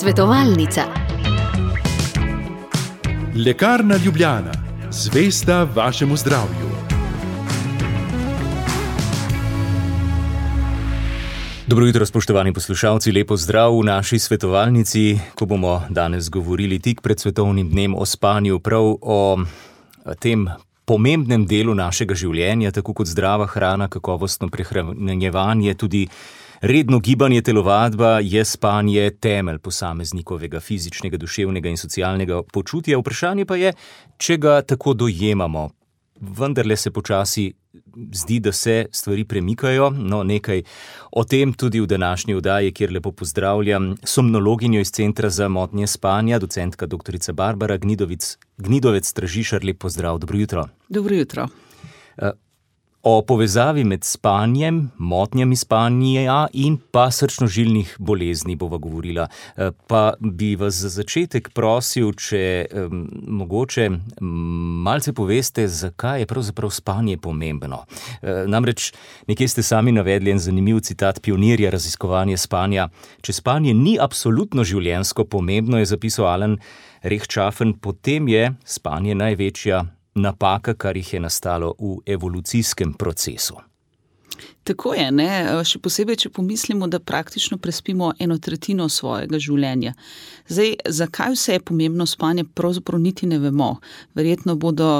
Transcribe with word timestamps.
Svetovalnica. 0.00 0.82
Lekarna 3.46 3.96
Ljubljana, 4.04 4.52
zvesta 4.90 5.64
vašemu 5.74 6.16
zdravju. 6.16 6.70
Dobro 11.66 11.86
jutro, 11.86 12.06
spoštovani 12.06 12.52
poslušalci, 12.52 13.12
lepo 13.12 13.36
zdrav 13.36 13.78
v 13.78 13.84
naši 13.84 14.18
svetovalnici, 14.18 15.18
ko 15.34 15.46
bomo 15.46 15.82
danes 15.88 16.30
govorili 16.30 16.78
tik 16.78 17.00
pred 17.00 17.20
svetovnim 17.20 17.70
dnem 17.70 17.94
o 17.94 18.06
spanju, 18.06 18.58
prav 18.58 18.96
o 19.00 19.38
tem 20.18 20.48
pomembnem 20.84 21.44
delu 21.46 21.74
našega 21.74 22.14
življenja, 22.14 22.72
tako 22.72 22.94
kot 22.94 23.06
zdrava 23.06 23.46
hrana, 23.46 23.88
kakovostno 23.88 24.48
prehranjevanje, 24.48 25.74
tudi 25.74 26.08
redno 26.60 26.98
gibanje, 26.98 27.42
telovadba, 27.42 28.18
je 28.22 28.44
spanje 28.44 29.10
temelj 29.10 29.58
posameznikovega 29.58 30.60
fizičnega, 30.60 31.16
duševnega 31.16 31.68
in 31.68 31.76
socialnega 31.76 32.42
počutja. 32.52 32.98
Vprašanje 32.98 33.44
pa 33.46 33.56
je, 33.56 33.72
če 34.18 34.36
ga 34.36 34.60
tako 34.62 34.94
dojemamo. 34.94 35.70
Vendarle 36.20 36.76
se 36.76 36.90
počasi 36.90 37.52
zdi, 38.12 38.40
da 38.40 38.52
se 38.52 38.86
stvari 38.92 39.24
premikajo. 39.24 39.90
No, 39.90 40.22
nekaj 40.22 40.62
o 41.12 41.24
tem 41.24 41.52
tudi 41.52 41.80
v 41.80 41.86
današnji 41.86 42.34
oddaji, 42.34 42.72
kjer 42.72 42.92
lepo 42.92 43.12
pozdravljam 43.12 43.94
somnologinjo 44.04 44.80
iz 44.80 44.90
Centra 44.92 45.30
za 45.30 45.48
motnje 45.48 45.86
spanja, 45.86 46.38
docentka 46.38 46.86
dr. 46.86 47.32
Barbara 47.32 47.76
Gnidovic, 47.76 48.36
Gnidovec 48.58 49.12
Tražišar. 49.12 49.64
Lep 49.64 49.78
pozdrav, 49.78 50.18
dobro 50.18 50.38
jutro. 50.38 50.68
Dobro 50.88 51.14
jutro. 51.14 51.48
O 53.02 53.22
povezavi 53.24 53.80
med 53.84 54.04
spanjem, 54.04 54.90
motnjami 54.98 55.56
spanja 55.56 56.48
in 56.52 56.74
pa 56.92 57.06
srčno-žilnih 57.08 57.94
bolezni 57.98 58.56
bova 58.60 58.76
govorila. 58.76 59.24
Eh, 59.56 59.70
pa 59.86 60.12
bi 60.20 60.50
vas 60.56 60.74
za 60.74 60.88
začetek 60.92 61.48
prosil, 61.56 62.12
če 62.12 62.66
um, 62.68 63.06
mogoče 63.40 63.86
malce 64.20 65.14
poveste, 65.16 65.64
zakaj 65.68 66.20
je 66.20 66.26
pravzaprav 66.26 66.70
spanje 66.70 67.16
pomembno. 67.16 67.78
E, 68.22 68.44
namreč 68.46 68.92
nekje 69.28 69.48
ste 69.48 69.62
sami 69.62 69.92
navedli 69.92 70.30
en 70.30 70.38
zanimiv 70.38 70.82
citat 70.84 71.22
pionirja 71.22 71.70
raziskovanja 71.70 72.36
spanja. 72.36 72.88
Če 73.22 73.32
spanje 73.32 73.72
ni 73.74 73.96
absolutno 74.00 74.64
življensko 74.64 75.24
pomembno, 75.24 75.80
je 75.80 75.88
zapisal 75.88 76.28
Alan 76.28 76.58
Rehčafen, 77.02 77.78
potem 77.80 78.28
je 78.28 78.52
spanje 78.64 79.14
največja 79.14 79.84
napaka, 80.14 80.74
kar 80.74 80.96
jih 80.96 81.14
je 81.14 81.20
nastalo 81.20 81.74
v 81.78 81.98
evolucijskem 82.06 82.94
procesu. 82.94 83.60
Tako 84.64 84.92
je, 84.94 85.06
ne? 85.12 85.28
še 85.66 85.80
posebej, 85.82 86.18
če 86.24 86.30
pomislimo, 86.36 86.86
da 86.90 87.00
praktično 87.00 87.58
prespimo 87.58 88.12
eno 88.20 88.36
tretjino 88.38 88.88
svojega 88.92 89.40
življenja. 89.40 89.94
Zdaj, 90.48 90.74
zakaj 91.00 91.34
vse 91.34 91.56
je 91.56 91.62
pomembno 91.70 92.06
spanje, 92.08 92.44
pravzaprav 92.44 93.00
niti 93.00 93.28
ne 93.28 93.40
vemo. 93.40 93.70
Verjetno 94.16 94.56
bodo 94.60 94.90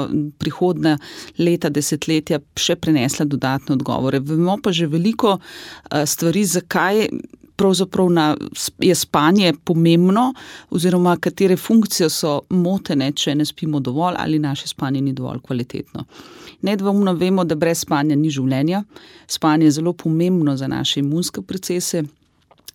prihodna 0.41 0.97
leta, 1.39 1.69
desetletja 1.69 2.41
še 2.57 2.77
prenesla 2.81 3.27
dodatne 3.29 3.77
odgovore. 3.77 4.21
Vemo 4.25 4.57
pa 4.61 4.73
že 4.75 4.89
veliko 4.91 5.37
eh, 5.37 6.05
stvari, 6.05 6.45
zakaj 6.45 7.07
pravzaprav 7.55 8.09
na, 8.09 8.35
je 8.79 8.95
spanje 8.95 9.53
pomembno, 9.63 10.33
oziroma 10.69 11.17
katere 11.17 11.57
funkcije 11.57 12.09
so 12.09 12.39
motene, 12.49 13.11
če 13.11 13.35
ne 13.35 13.45
spimo 13.45 13.79
dovolj 13.79 14.15
ali 14.17 14.39
naše 14.39 14.67
spanje 14.67 15.01
ni 15.01 15.13
dovolj 15.13 15.39
kvalitetno. 15.47 16.05
Nedvomno 16.61 17.13
vemo, 17.13 17.43
da 17.43 17.55
brez 17.55 17.81
spanja 17.81 18.15
ni 18.15 18.29
življenja. 18.29 18.83
Spanje 19.27 19.65
je 19.65 19.77
zelo 19.79 19.93
pomembno 19.93 20.57
za 20.57 20.67
naše 20.67 20.99
imunske 20.99 21.41
procese. 21.41 22.03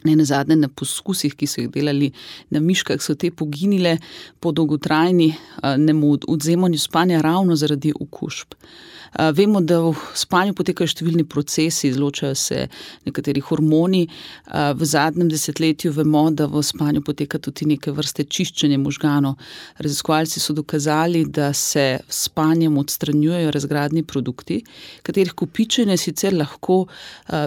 Ne 0.05 0.17
na 0.17 0.25
zadnje, 0.25 0.57
na 0.57 0.69
poskusih, 0.69 1.35
ki 1.35 1.47
so 1.47 1.61
jih 1.61 1.71
delali 1.73 2.13
na 2.51 2.61
miškah, 2.61 3.01
so 3.03 3.15
te 3.15 3.31
poginile 3.31 3.97
po 4.41 4.53
dolgotrajni 4.53 5.33
odzemanju 6.29 6.79
spanja 6.79 7.23
ravno 7.25 7.57
zaradi 7.57 7.95
okužb. 8.01 8.55
Vemo, 9.33 9.61
da 9.65 9.79
v 9.81 9.95
spanju 10.15 10.53
potekajo 10.57 10.91
številni 10.93 11.25
procesi, 11.25 11.89
izločajo 11.89 12.35
se 12.37 12.67
nekateri 13.07 13.41
hormoni. 13.41 14.03
V 14.77 14.89
zadnjem 14.89 15.31
desetletju 15.33 15.93
vemo, 15.97 16.27
da 16.31 16.49
v 16.51 16.61
spanju 16.63 17.01
poteka 17.07 17.41
tudi 17.41 17.69
neke 17.71 17.95
vrste 17.97 18.27
čiščenje 18.29 18.77
možganov. 18.83 19.39
Raziskovalci 19.81 20.43
so 20.43 20.57
dokazali, 20.57 21.25
da 21.25 21.53
se 21.57 21.87
s 22.05 22.27
spanjem 22.27 22.77
odstranjujejo 22.79 23.55
razgradni 23.55 24.05
produkti, 24.05 24.61
katerih 25.07 25.33
kopičenje 25.33 25.97
sicer 25.97 26.35
lahko 26.37 26.85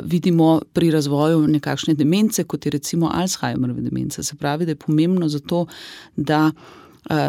vidimo 0.04 0.60
pri 0.74 0.90
razvoju 0.96 1.46
nekakšne 1.60 1.94
demence, 2.00 2.44
kot 2.50 2.66
je 2.66 2.72
recimo 2.80 3.12
Alzheimerove 3.14 3.86
demence. 3.86 4.24
Se 4.24 4.36
pravi, 4.36 4.66
da 4.66 4.74
je 4.74 4.82
pomembno 4.82 5.30
zato, 5.30 5.66
da 6.16 6.50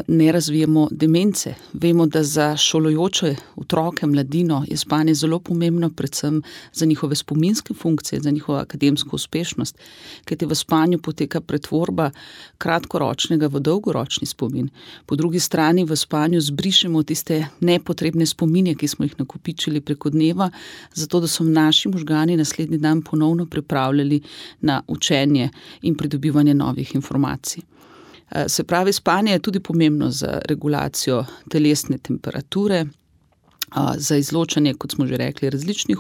ne 0.07 0.33
razvijemo 0.33 0.89
demence. 0.91 1.55
Vemo, 1.73 2.07
da 2.07 2.23
za 2.23 2.57
šolojoče 2.57 3.37
otroke, 3.57 4.07
mladino 4.07 4.65
je 4.69 4.77
spanje 4.77 5.15
zelo 5.15 5.39
pomembno, 5.39 5.91
predvsem 5.91 6.43
za 6.73 6.87
njihove 6.87 7.17
spominske 7.17 7.75
funkcije, 7.75 8.21
za 8.21 8.31
njihovo 8.31 8.59
akademsko 8.59 9.17
uspešnost, 9.17 9.79
kajti 10.25 10.47
v 10.47 10.55
spanju 10.55 10.99
poteka 10.99 11.41
pretvorba 11.41 12.11
kratkoročnega 12.59 13.47
v 13.47 13.61
dolgoročni 13.61 14.27
spomin. 14.27 14.69
Po 15.07 15.17
drugi 15.17 15.41
strani 15.41 15.85
v 15.85 15.97
spanju 15.97 16.41
zbrišemo 16.41 17.03
tiste 17.03 17.47
nepotrebne 17.61 18.27
spomine, 18.27 18.75
ki 18.75 18.89
smo 18.89 19.05
jih 19.05 19.15
nakupičili 19.19 19.81
preko 19.81 20.11
dneva, 20.11 20.51
zato 20.95 21.21
da 21.21 21.27
so 21.27 21.45
naši 21.45 21.89
možgani 21.89 22.37
naslednji 22.37 22.79
dan 22.79 23.03
ponovno 23.03 23.47
pripravljali 23.47 24.23
na 24.61 24.83
učenje 24.87 25.51
in 25.83 25.95
pridobivanje 25.95 26.55
novih 26.55 26.95
informacij. 26.95 27.80
Eh, 28.31 28.49
se 28.49 28.65
pravi, 28.65 28.93
spanje 28.93 29.33
je 29.33 29.39
tudi 29.39 29.61
pomembno 29.61 30.11
za 30.11 30.41
regulacijo 30.49 31.25
telesne 31.49 31.99
temperature, 31.99 32.87
za 33.97 34.17
izločanje, 34.17 34.75
kot 34.75 34.93
smo 34.93 35.07
že 35.07 35.17
rekli, 35.17 35.51
različnih 35.51 35.99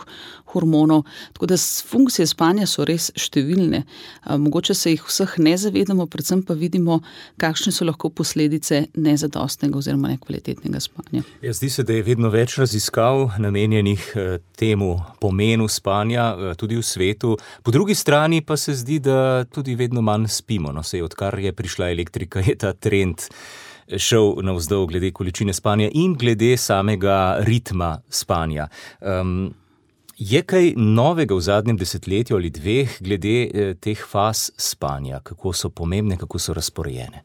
hormonov. 0.52 1.02
Tako 1.32 1.46
da 1.46 1.56
funkcije 1.86 2.26
spanja 2.26 2.66
so 2.66 2.84
res 2.84 3.10
številne. 3.14 3.82
Mogoče 4.26 4.74
se 4.74 4.94
jih 4.94 5.04
vseh 5.06 5.36
ne 5.38 5.54
zavedamo, 5.58 6.06
predvsem 6.10 6.42
pa 6.46 6.54
vidimo, 6.58 7.00
kakšne 7.40 7.72
so 7.72 7.86
lahko 7.86 8.10
posledice 8.10 8.84
nezadostnega 8.94 9.78
oziroma 9.78 10.14
nekvalitetnega 10.14 10.80
spanja. 10.82 11.22
Ja, 11.42 11.54
zdi 11.56 11.70
se, 11.70 11.86
da 11.86 11.96
je 11.96 12.06
vedno 12.06 12.30
več 12.32 12.58
raziskav 12.60 13.38
namenjenih 13.38 14.10
eh, 14.14 14.38
temu 14.58 14.92
pomenu 15.20 15.68
spanja, 15.68 16.30
eh, 16.34 16.54
tudi 16.58 16.78
v 16.78 16.84
svetu. 16.86 17.36
Po 17.62 17.74
drugi 17.74 17.94
strani 17.94 18.42
pa 18.42 18.56
se 18.56 18.74
zdi, 18.74 18.98
da 18.98 19.44
tudi 19.44 19.78
vedno 19.78 20.02
manj 20.02 20.28
spimo. 20.28 20.74
No, 20.74 20.82
sej, 20.82 21.04
odkar 21.06 21.38
je 21.38 21.52
prišla 21.54 21.90
elektrika, 21.94 22.42
je 22.44 22.58
ta 22.58 22.72
trend 22.72 23.30
šel 23.96 24.34
navzdol, 24.42 24.86
glede 24.86 25.10
količine 25.10 25.52
spanja 25.52 25.88
in 25.92 26.14
glede 26.14 26.56
samega 26.56 27.36
ritma 27.46 28.00
spanja. 28.08 28.68
Um, 29.00 29.54
je 30.20 30.42
kaj 30.42 30.74
novega 30.76 31.34
v 31.34 31.40
zadnjem 31.40 31.76
desetletju 31.80 32.36
ali 32.36 32.50
dveh 32.50 32.98
glede 33.00 33.36
eh, 33.42 33.74
teh 33.80 33.98
faz 34.10 34.50
spanja, 34.56 35.20
kako 35.24 35.52
so 35.52 35.70
pomembne, 35.70 36.16
kako 36.20 36.38
so 36.38 36.54
razporejene? 36.54 37.22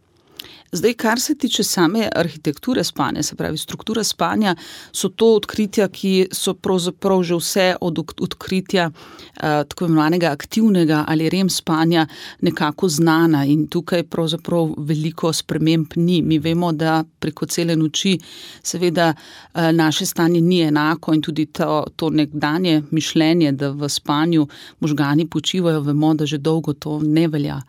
Zdaj, 0.76 0.94
kar 0.94 1.20
se 1.20 1.36
tiče 1.36 1.64
same 1.64 2.10
arhitekture 2.16 2.84
spanja, 2.84 3.24
se 3.24 3.36
pravi 3.36 3.58
struktura 3.58 4.04
spanja, 4.04 4.56
so 4.92 5.10
to 5.10 5.30
odkritja, 5.36 5.88
ki 5.88 6.28
so 6.32 6.54
pravzaprav 6.54 7.24
že 7.24 7.36
vse 7.40 7.68
od 7.82 8.00
odkritja 8.22 8.90
eh, 8.92 9.64
tako 9.70 9.86
imenovanega 9.86 10.32
aktivnega 10.32 11.04
ali 11.08 11.30
rem 11.30 11.50
spanja 11.50 12.08
nekako 12.42 12.90
znana 12.90 13.46
in 13.46 13.68
tukaj 13.68 14.04
pravzaprav 14.04 14.74
veliko 14.78 15.34
sprememb 15.34 15.96
ni. 15.96 16.22
Mi 16.22 16.40
vemo, 16.40 16.72
da 16.72 17.04
preko 17.20 17.46
cele 17.46 17.76
noči 17.76 18.18
seveda 18.64 19.14
eh, 19.14 19.72
naše 19.72 20.06
stanje 20.06 20.42
ni 20.42 20.62
enako 20.62 21.14
in 21.14 21.22
tudi 21.22 21.46
to, 21.46 21.86
to 21.96 22.10
nekdanje 22.10 22.82
mišljenje, 22.92 23.52
da 23.52 23.70
v 23.70 23.90
spanju 23.90 24.48
možgani 24.80 25.28
počivajo, 25.28 25.80
vemo, 25.82 26.14
da 26.14 26.26
že 26.26 26.38
dolgo 26.38 26.74
to 26.74 27.00
ne 27.00 27.28
velja. 27.28 27.62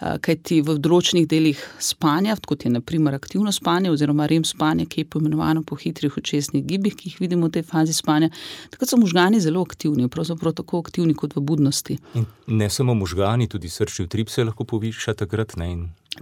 Eh, 0.00 0.18
kajti 0.20 0.62
v 0.62 0.78
določenih 0.78 1.26
delih 1.28 1.66
spanja, 1.78 2.36
kot 2.52 2.64
je 2.64 2.70
naprimer 2.70 3.14
aktivno 3.14 3.52
spanje 3.52 3.90
oziroma 3.90 4.26
rem 4.26 4.44
spanje, 4.44 4.86
ki 4.86 5.00
je 5.00 5.04
poimenovano 5.04 5.62
po 5.62 5.76
hitrih 5.76 6.18
očesnih 6.18 6.64
gibih, 6.64 6.96
ki 6.96 7.08
jih 7.08 7.20
vidimo 7.20 7.48
v 7.48 7.56
tej 7.56 7.64
fazi 7.64 7.96
spanja. 7.96 8.28
Takrat 8.70 8.92
so 8.92 9.00
možgani 9.00 9.40
zelo 9.40 9.62
aktivni, 9.64 10.08
pravzaprav 10.08 10.52
tako 10.60 10.82
aktivni 10.84 11.16
kot 11.16 11.36
v 11.36 11.40
budnosti. 11.40 11.96
In 12.14 12.26
ne 12.46 12.68
samo 12.70 12.94
možgani, 12.94 13.48
tudi 13.48 13.72
srčni 13.72 14.04
utrip 14.04 14.28
se 14.28 14.44
lahko 14.44 14.68
poviša 14.68 15.14
takrat. 15.24 15.56
Ne? 15.56 15.72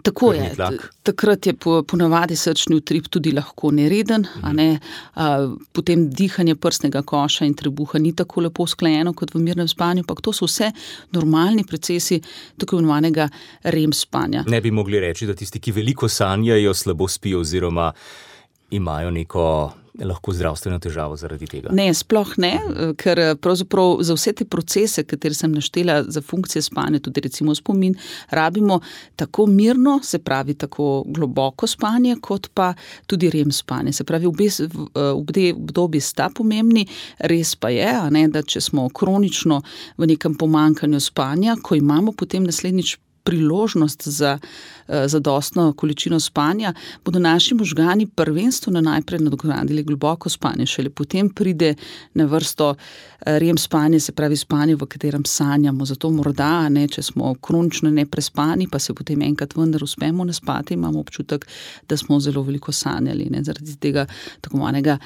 Tako 0.02 0.32
je. 0.32 0.54
Takrat 1.02 1.46
je 1.46 1.54
ponavadi 1.86 2.36
srčni 2.36 2.76
utrip 2.76 3.08
tudi 3.10 3.32
lahko 3.32 3.70
nereden, 3.70 4.26
mhm. 4.36 4.56
ne? 4.56 4.78
potem 5.72 6.08
dihanje 6.10 6.54
prstnega 6.54 7.02
koša 7.02 7.44
in 7.44 7.54
trebuha 7.54 7.98
ni 7.98 8.12
tako 8.16 8.40
lepo 8.46 8.66
sklajeno 8.66 9.12
kot 9.12 9.34
v 9.34 9.42
mirnem 9.42 9.68
spanju, 9.68 10.04
ampak 10.04 10.20
to 10.22 10.32
so 10.32 10.46
vse 10.46 10.70
normalni 11.12 11.64
procesi 11.64 12.20
tako 12.58 12.78
imenovanega 12.78 13.28
rem 13.62 13.92
spanja. 13.92 14.44
Ne 14.46 14.60
bi 14.60 14.70
mogli 14.70 15.00
reči, 15.00 15.26
da 15.26 15.34
tisti, 15.34 15.60
ki 15.60 15.72
veliko 15.72 16.08
sanjajo, 16.08 16.74
slabo 16.74 17.08
spijo 17.08 17.40
oziroma 17.40 17.92
imajo 18.70 19.10
neko 19.10 19.46
lahko 19.98 20.32
zdravstveno 20.32 20.78
težavo 20.78 21.16
zaradi 21.16 21.46
tega? 21.50 21.72
Ne, 21.74 21.88
sploh 21.94 22.32
ne, 22.38 22.52
ker 23.00 23.20
pravzaprav 23.42 24.00
za 24.06 24.14
vse 24.16 24.32
te 24.38 24.46
procese, 24.48 25.04
katere 25.08 25.34
sem 25.34 25.52
naštela 25.52 26.00
za 26.08 26.22
funkcije 26.22 26.62
spanja, 26.62 27.00
tudi 27.02 27.24
recimo 27.24 27.54
spomin, 27.54 27.94
rabimo 28.30 28.80
tako 29.16 29.46
mirno, 29.46 29.98
se 30.02 30.18
pravi 30.18 30.54
tako 30.54 31.04
globoko 31.06 31.66
spanje, 31.66 32.16
kot 32.22 32.50
pa 32.54 32.72
tudi 33.06 33.30
rem 33.30 33.52
spanje. 33.52 33.92
Se 33.92 34.04
pravi, 34.04 34.26
obe 34.26 34.48
obdobji 34.94 36.00
sta 36.00 36.30
pomembni, 36.34 36.86
res 37.18 37.54
pa 37.56 37.70
je, 37.74 37.92
ne, 38.10 38.26
da 38.28 38.42
če 38.42 38.60
smo 38.60 38.88
kronično 38.88 39.60
v 39.98 40.10
nekem 40.14 40.34
pomankanju 40.38 41.00
spanja, 41.00 41.56
ko 41.62 41.74
imamo 41.74 42.12
potem 42.12 42.46
naslednjič 42.46 42.96
priložnost 43.24 44.08
za 44.08 44.38
eh, 44.38 45.08
zadostno 45.08 45.72
količino 45.72 46.20
spanja, 46.20 46.72
bodo 47.04 47.18
naši 47.18 47.54
možgani 47.54 48.06
prvenstveno 48.06 48.80
najprej 48.80 49.20
nadgradili 49.20 49.82
globoko 49.82 50.28
spanje, 50.28 50.66
šele 50.66 50.90
potem 50.90 51.28
pride 51.30 51.74
na 52.14 52.24
vrsto 52.24 52.74
eh, 52.74 53.38
rem 53.38 53.58
spanje, 53.58 54.00
se 54.00 54.12
pravi 54.12 54.36
spanje, 54.36 54.74
v 54.76 54.86
katerem 54.86 55.24
sanjamo. 55.24 55.84
Zato 55.84 56.10
morda, 56.10 56.68
ne, 56.68 56.88
če 56.88 57.02
smo 57.02 57.34
kronično 57.34 57.90
neprespani, 57.90 58.68
pa 58.68 58.78
se 58.78 58.94
potem 58.94 59.22
enkrat 59.22 59.56
vendar 59.56 59.84
uspemo 59.84 60.24
naspati, 60.24 60.74
imamo 60.74 61.00
občutek, 61.00 61.46
da 61.88 61.96
smo 61.96 62.20
zelo 62.20 62.42
veliko 62.42 62.72
sanjali. 62.72 63.28
Ne, 63.30 63.44
zaradi 63.44 63.76
tega 63.76 64.06
tako 64.40 64.56
manjega 64.56 64.98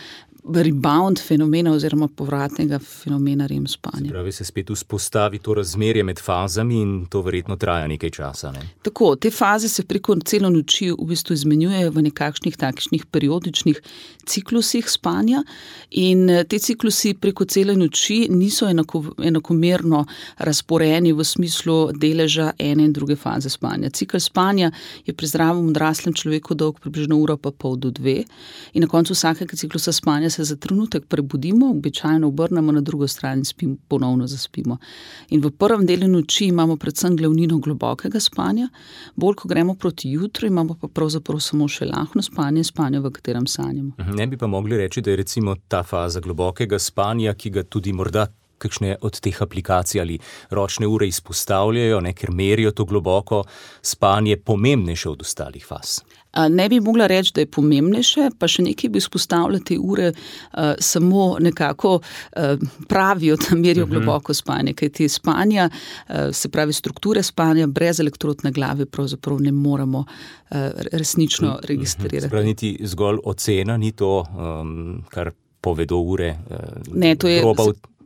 rebound 0.52 1.20
fenomena 1.20 1.72
oziroma 1.72 2.08
povratnega 2.08 2.78
fenomena 2.78 3.46
REM 3.46 3.66
spanja. 3.66 4.10
Pravi 4.10 4.32
se 4.32 4.44
spet 4.44 4.70
vzpostavi 4.70 5.38
to 5.38 5.54
razmerje 5.54 6.04
med 6.04 6.20
fazami 6.20 6.80
in 6.82 7.06
to 7.06 7.22
verjetno 7.22 7.56
traja 7.56 7.86
nekaj 7.88 8.10
časa. 8.10 8.50
Ne? 8.52 8.60
Tako, 8.82 9.16
te 9.16 9.30
faze 9.30 9.68
se 9.68 9.84
preko 9.84 10.16
celo 10.24 10.50
noči 10.50 10.90
v 10.90 11.06
bistvu 11.08 11.34
izmenjujejo 11.34 11.90
v 11.90 12.02
nekakšnih 12.08 12.56
takšnih 12.56 13.06
periodičnih 13.06 13.80
ciklusih 14.26 14.90
spanja 14.90 15.42
in 15.90 16.30
eh, 16.30 16.44
te 16.44 16.58
ciklusi 16.58 17.14
preko 17.14 17.44
cele 17.44 17.76
noči 17.76 18.26
niso 18.30 18.68
enako, 18.68 19.04
enakomerno 19.24 20.04
razporeni 20.38 21.12
v 21.12 21.24
smislu 21.24 21.78
deleža 21.92 22.52
ene 22.58 22.84
in 22.84 22.92
druge 22.92 23.16
faze 23.16 23.48
spanja. 23.48 23.90
Cikl 23.90 24.20
spanja 24.20 24.70
je 25.06 25.14
pri 25.14 25.26
zdravem 25.26 25.68
odraslem 25.72 26.14
človeku 26.14 26.54
dolg 26.54 26.80
približno 26.80 27.16
uro 27.16 27.36
pa 27.36 27.50
pol 27.50 27.76
do 27.76 27.90
dve 27.90 28.24
in 28.72 28.84
na 28.84 28.88
koncu 28.88 29.16
vsakega 29.16 29.56
ciklusa 29.56 29.92
spanja 29.92 30.33
se 30.34 30.44
za 30.44 30.56
trenutek 30.56 31.06
prebudimo, 31.08 31.70
običajno 31.70 32.28
obrnemo 32.28 32.72
na 32.72 32.80
drugo 32.80 33.08
stran 33.08 33.38
in 33.38 33.44
spim, 33.44 33.76
ponovno 33.88 34.26
zaspimo. 34.26 34.76
In 35.30 35.40
v 35.40 35.50
prvem 35.50 35.86
delu 35.86 36.08
noči 36.08 36.48
imamo 36.50 36.76
predvsem 36.76 37.16
glavnino 37.16 37.58
globokega 37.58 38.20
spanja, 38.20 38.68
bolj 39.16 39.34
ko 39.34 39.48
gremo 39.48 39.74
proti 39.74 40.10
jutru, 40.10 40.46
imamo 40.46 40.76
pa 40.80 40.88
pravzaprav 40.88 41.40
samo 41.40 41.68
še 41.68 41.86
lahko 41.90 42.22
spanje, 42.22 42.64
spanje, 42.64 43.00
v 43.00 43.12
katerem 43.14 43.46
sanjamo. 43.46 43.94
Mhm, 43.98 44.16
ne 44.16 44.26
bi 44.26 44.36
pa 44.36 44.46
mogli 44.46 44.76
reči, 44.76 45.02
da 45.02 45.10
je 45.10 45.22
recimo 45.22 45.56
ta 45.68 45.82
faza 45.82 46.20
globokega 46.20 46.78
spanja, 46.78 47.34
ki 47.34 47.50
ga 47.50 47.62
tudi 47.62 47.92
morda. 47.92 48.26
Kakšne 48.64 48.94
od 49.02 49.16
teh 49.20 49.40
aplikacij 49.42 50.00
ali 50.00 50.14
ročne 50.54 50.86
ure 50.86 51.08
izpostavljajo, 51.10 51.98
ne, 52.00 52.12
ker 52.14 52.30
merijo 52.32 52.70
to 52.72 52.86
globoko 52.88 53.42
spanje, 53.82 54.36
pomembnejše 54.36 55.10
od 55.10 55.24
ostalih 55.26 55.66
faz? 55.66 55.98
Ne 56.50 56.68
bi 56.68 56.80
mogla 56.80 57.06
reči, 57.06 57.32
da 57.34 57.44
je 57.44 57.50
pomembnejše, 57.50 58.30
pa 58.38 58.48
še 58.48 58.64
nekaj 58.66 58.90
bi 58.90 58.98
izpostavljala 59.02 59.60
te 59.64 59.78
ure, 59.78 60.12
samo 60.78 61.36
nekako 61.40 61.98
pravijo, 62.88 63.36
da 63.36 63.56
merijo 63.56 63.86
mhm. 63.86 63.94
globoko 63.94 64.34
spanje, 64.34 64.74
kaj 64.74 64.88
ti 64.98 65.08
spanja, 65.08 65.68
se 66.32 66.48
pravi 66.48 66.72
strukture 66.72 67.22
spanja, 67.22 67.66
brez 67.66 68.00
elektrotne 68.00 68.52
glave 68.52 68.86
pravzaprav 68.86 69.40
ne 69.40 69.52
moremo 69.52 70.04
resnično 70.92 71.48
mhm. 71.48 71.66
registrirati. 71.68 72.26
Spravi 72.26 72.46
niti 72.46 72.76
zgolj 72.82 73.18
ocena, 73.24 73.76
ni 73.76 73.92
to, 73.92 74.24
kar 75.10 75.32
povedo 75.60 75.98
ure. 75.98 76.36
Ne, 76.92 77.16
to 77.16 77.28
je. 77.28 77.42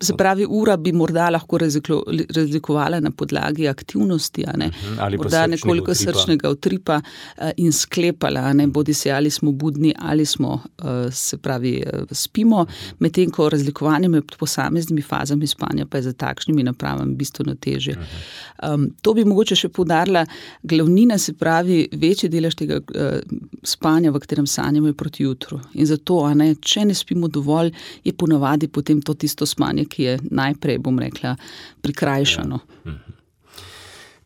Se 0.00 0.14
pravi, 0.16 0.46
ura 0.48 0.76
bi 0.76 0.92
morda 0.92 1.30
lahko 1.30 1.58
razlikovala 1.58 3.00
na 3.00 3.10
podlagi 3.10 3.68
aktivnosti, 3.68 4.44
ne? 4.56 4.68
Mhm, 4.68 5.00
ali 5.00 5.16
morda 5.16 5.46
nekoliko 5.46 5.90
utripa. 5.90 6.12
srčnega 6.12 6.50
utripa 6.50 7.00
eh, 7.36 7.52
in 7.56 7.72
sklepala, 7.72 8.52
ne? 8.52 8.66
bodi 8.66 8.94
se 8.94 9.10
ali 9.12 9.30
smo 9.30 9.52
budni 9.52 9.94
ali 9.98 10.26
smo, 10.26 10.60
eh, 10.78 11.10
se 11.10 11.38
pravi, 11.38 11.82
eh, 11.86 12.04
spimo, 12.12 12.66
medtem 12.98 13.30
ko 13.30 13.48
razlikovanje 13.48 14.08
med 14.08 14.24
posameznimi 14.38 15.02
fazami 15.02 15.46
spanja 15.46 15.86
pa 15.86 15.98
je 15.98 16.02
za 16.02 16.12
takšnimi 16.12 16.62
napravami 16.62 17.14
bistveno 17.14 17.54
teže. 17.54 17.94
Um, 18.62 18.88
to 19.02 19.14
bi 19.14 19.24
mogoče 19.24 19.56
še 19.56 19.68
poudarila, 19.68 20.24
glavnina 20.62 21.18
se 21.18 21.32
pravi, 21.32 21.88
večji 21.92 22.28
delež 22.28 22.56
tega 22.58 22.80
uh, 22.80 23.18
spanja, 23.62 24.10
v 24.10 24.20
katerem 24.22 24.46
sanjamo, 24.46 24.90
je 24.90 24.96
proti 24.98 25.22
jutru. 25.22 25.60
In 25.74 25.86
zato, 25.86 26.20
ne, 26.34 26.54
če 26.54 26.84
ne 26.88 26.94
spimo 26.94 27.28
dovolj, 27.28 27.70
je 28.04 28.12
ponavadi 28.12 28.68
potem 28.68 29.02
to 29.02 29.14
tisto 29.14 29.46
spanje 29.46 29.87
ki 29.88 30.02
je 30.02 30.18
najprej, 30.30 30.78
bom 30.78 30.98
rekla, 30.98 31.36
prikrajšano. 31.82 32.60
Ja. 32.84 32.92
Mhm. 32.92 33.18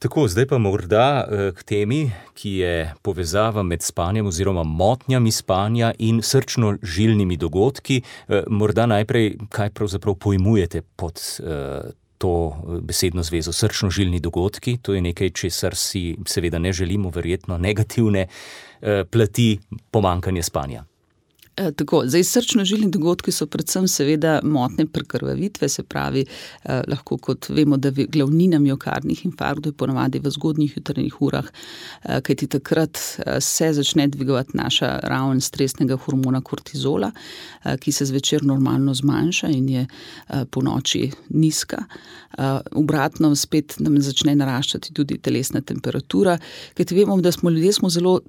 Tako, 0.02 0.28
zdaj 0.28 0.46
pa 0.50 0.58
morda 0.58 1.22
eh, 1.22 1.52
k 1.54 1.62
temi, 1.62 2.10
ki 2.34 2.50
je 2.58 2.94
povezava 3.02 3.62
med 3.62 3.82
spanjem 3.82 4.26
oziroma 4.26 4.64
motnjami 4.66 5.30
spanja 5.30 5.92
in 5.98 6.18
srčno-žilnimi 6.26 7.36
dogodki. 7.38 8.00
Eh, 8.02 8.42
morda 8.50 8.88
najprej, 8.90 9.36
kaj 9.48 9.70
pravzaprav 9.70 10.18
pojmujete 10.18 10.82
pod 10.82 11.22
eh, 11.22 11.94
to 12.18 12.34
besedno 12.82 13.22
zvezo 13.22 13.54
srčno-žilni 13.54 14.18
dogodki. 14.20 14.80
To 14.82 14.94
je 14.94 15.06
nekaj, 15.06 15.30
česar 15.30 15.78
si 15.78 16.16
seveda 16.26 16.58
ne 16.58 16.72
želimo, 16.72 17.10
verjetno 17.10 17.58
negativne 17.58 18.26
plati 19.10 19.58
pomankanja 19.90 20.42
spanja. 20.42 20.84
Eh, 21.56 21.72
tako, 21.76 22.02
zdaj, 22.06 22.22
srčno-žilni 22.24 22.86
dogodki 22.90 23.32
so 23.32 23.44
predvsem 23.46 23.84
seveda 23.88 24.38
motne 24.42 24.86
prekrvavitve, 24.88 25.68
se 25.68 25.82
pravi, 25.82 26.24
eh, 26.24 26.80
lahko 26.88 27.18
kot 27.18 27.48
vemo, 27.48 27.76
da 27.76 27.88
je 27.96 28.06
glavnina 28.06 28.58
miokardnih 28.58 29.26
infarktov 29.26 29.72
ponavadi 29.72 30.18
v 30.18 30.30
zgodnjih 30.30 30.76
jutranjih 30.76 31.20
urah, 31.20 31.44
eh, 32.04 32.20
kajti 32.20 32.46
takrat 32.46 32.96
eh, 32.96 33.40
se 33.40 33.72
začne 33.72 34.08
dvigovati 34.08 34.56
naša 34.56 35.00
raven 35.02 35.40
stresnega 35.40 35.96
hormona 35.96 36.40
kortizola, 36.40 37.12
eh, 37.64 37.76
ki 37.76 37.92
se 37.92 38.04
zvečer 38.04 38.44
normalno 38.44 38.94
zmanjša 38.94 39.48
in 39.48 39.68
je 39.68 39.86
eh, 39.86 40.44
po 40.50 40.62
noči 40.62 41.10
nizka. 41.28 41.84
Eh, 42.38 42.60
obratno 42.72 43.36
spet 43.36 43.76
nam 43.78 44.00
začne 44.00 44.34
naraščati 44.34 44.94
tudi 44.94 45.18
telesna 45.18 45.60
temperatura, 45.60 46.38
kajti 46.74 46.94
vemo, 46.94 47.20
da 47.20 47.32
smo 47.32 47.50
ljudje 47.50 47.72
smo 47.72 47.90
zelo 47.90 48.20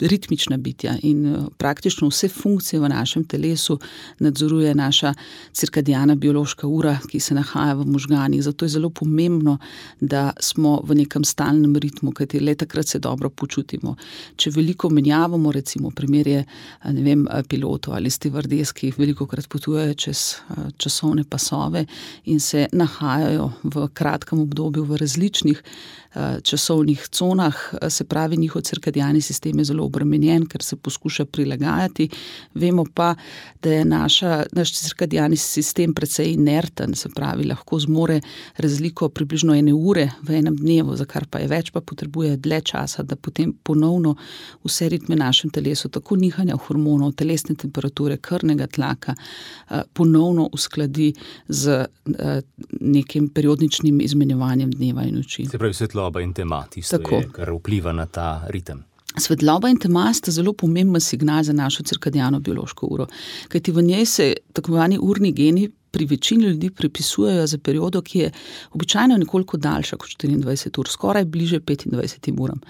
ritmična 0.00 0.56
bitja 0.56 0.96
in 1.02 1.26
eh, 1.26 1.38
praktično 1.56 2.08
vse 2.08 2.28
funkcije 2.28 2.80
v 2.80 2.88
našem 2.88 3.24
telesu 3.24 3.78
nadzoruje 4.18 4.74
naša 4.74 5.14
cirkadijana 5.52 6.14
biološka 6.14 6.66
ura, 6.66 6.98
ki 7.10 7.20
se 7.20 7.34
nahaja 7.34 7.74
v 7.74 7.86
možganjih. 7.86 8.42
Zato 8.42 8.64
je 8.64 8.68
zelo 8.68 8.90
pomembno, 8.90 9.58
da 10.00 10.32
smo 10.40 10.80
v 10.84 10.94
nekem 10.94 11.24
stalnem 11.24 11.76
ritmu, 11.76 12.12
kajti 12.12 12.40
le 12.40 12.54
takrat 12.54 12.88
se 12.88 12.98
dobro 12.98 13.30
počutimo. 13.30 13.96
Če 14.36 14.50
veliko 14.50 14.90
menjavamo, 14.90 15.52
recimo 15.52 15.90
primerje 15.90 16.44
eh, 16.44 16.92
vem, 16.92 17.26
eh, 17.30 17.42
pilotov 17.48 17.94
ali 17.94 18.10
stevardes, 18.10 18.72
ki 18.72 18.92
veliko 18.98 19.26
krat 19.26 19.48
potujejo 19.48 19.94
čez 19.94 20.26
časovne 20.76 21.24
pasove 21.24 21.86
in 22.24 22.40
se 22.40 22.66
nahajajo 22.72 23.50
v 23.62 23.88
kratkem 23.94 24.40
obdobju 24.40 24.84
v 24.84 24.96
različnih 24.96 25.62
časovnih 26.42 27.08
conah, 27.08 27.56
se 27.88 28.04
pravi, 28.04 28.36
njihov 28.36 28.62
cirkadijani 28.62 29.20
sistem 29.20 29.58
je 29.58 29.64
zelo 29.64 29.84
obremenjen, 29.84 30.46
ker 30.46 30.62
se 30.62 30.76
poskuša 30.76 31.24
prilagajati. 31.24 32.08
Vemo 32.54 32.84
pa, 32.94 33.14
da 33.62 33.72
je 33.72 33.84
naša, 33.84 34.44
naš 34.52 34.72
cirkadijani 34.72 35.36
sistem 35.36 35.94
precej 35.94 36.32
inerten, 36.32 36.94
se 36.94 37.08
pravi, 37.14 37.44
lahko 37.44 37.78
zmore 37.78 38.20
razliko 38.56 39.08
približno 39.08 39.54
ene 39.54 39.74
ure 39.74 40.10
v 40.22 40.38
enem 40.38 40.56
dnevu, 40.56 40.96
za 40.96 41.04
kar 41.04 41.26
pa 41.30 41.38
je 41.38 41.48
več, 41.48 41.70
pa 41.70 41.80
potrebuje 41.80 42.36
dlje 42.36 42.60
časa, 42.72 43.02
da 43.02 43.16
potem 43.16 43.52
ponovno 43.62 44.14
vse 44.64 44.88
ritme 44.88 45.16
našem 45.16 45.50
telesu, 45.50 45.88
tako 45.88 46.16
nihanja 46.16 46.56
hormonov, 46.66 47.12
telesne 47.12 47.54
temperature, 47.54 48.16
krvnega 48.16 48.66
tlaka, 48.66 49.14
ponovno 49.92 50.48
uskladi 50.52 51.12
z 51.48 51.84
nekim 52.80 53.28
periodičnim 53.28 54.00
izmenjevanjem 54.00 54.70
dneva 54.70 55.04
in 55.04 55.16
noči. 55.20 55.46
Se 55.50 55.58
pravi, 55.58 55.74
svetloba 56.06 56.20
in 56.20 56.32
tema, 56.32 56.66
tisto, 56.70 56.98
je, 57.10 57.28
kar 57.32 57.50
vpliva 57.50 57.92
na 57.92 58.06
ta 58.06 58.46
ritem. 58.48 58.84
Svetloba 59.18 59.68
in 59.68 59.78
tema 59.78 60.12
sta 60.14 60.30
zelo 60.30 60.52
pomemben 60.52 61.00
signal 61.00 61.42
za 61.42 61.52
našo 61.52 61.82
cirkadijano 61.82 62.40
biološko 62.40 62.86
uro, 62.86 63.06
kajti 63.48 63.72
v 63.72 63.82
njej 63.82 64.06
se 64.06 64.34
tako 64.52 64.70
imenovani 64.70 64.98
urni 65.00 65.32
geni 65.32 65.70
pri 65.96 66.06
večini 66.06 66.44
ljudi 66.44 66.70
pripisujejo 66.70 67.46
za 67.46 67.58
periodo, 67.58 68.02
ki 68.02 68.18
je 68.18 68.30
običajno 68.72 69.16
nekoliko 69.16 69.56
daljša 69.56 69.96
kot 69.96 70.10
24 70.10 70.80
ur, 70.80 70.88
skoraj 70.88 71.24
bliže 71.24 71.60
25 71.60 72.40
uram. 72.40 72.60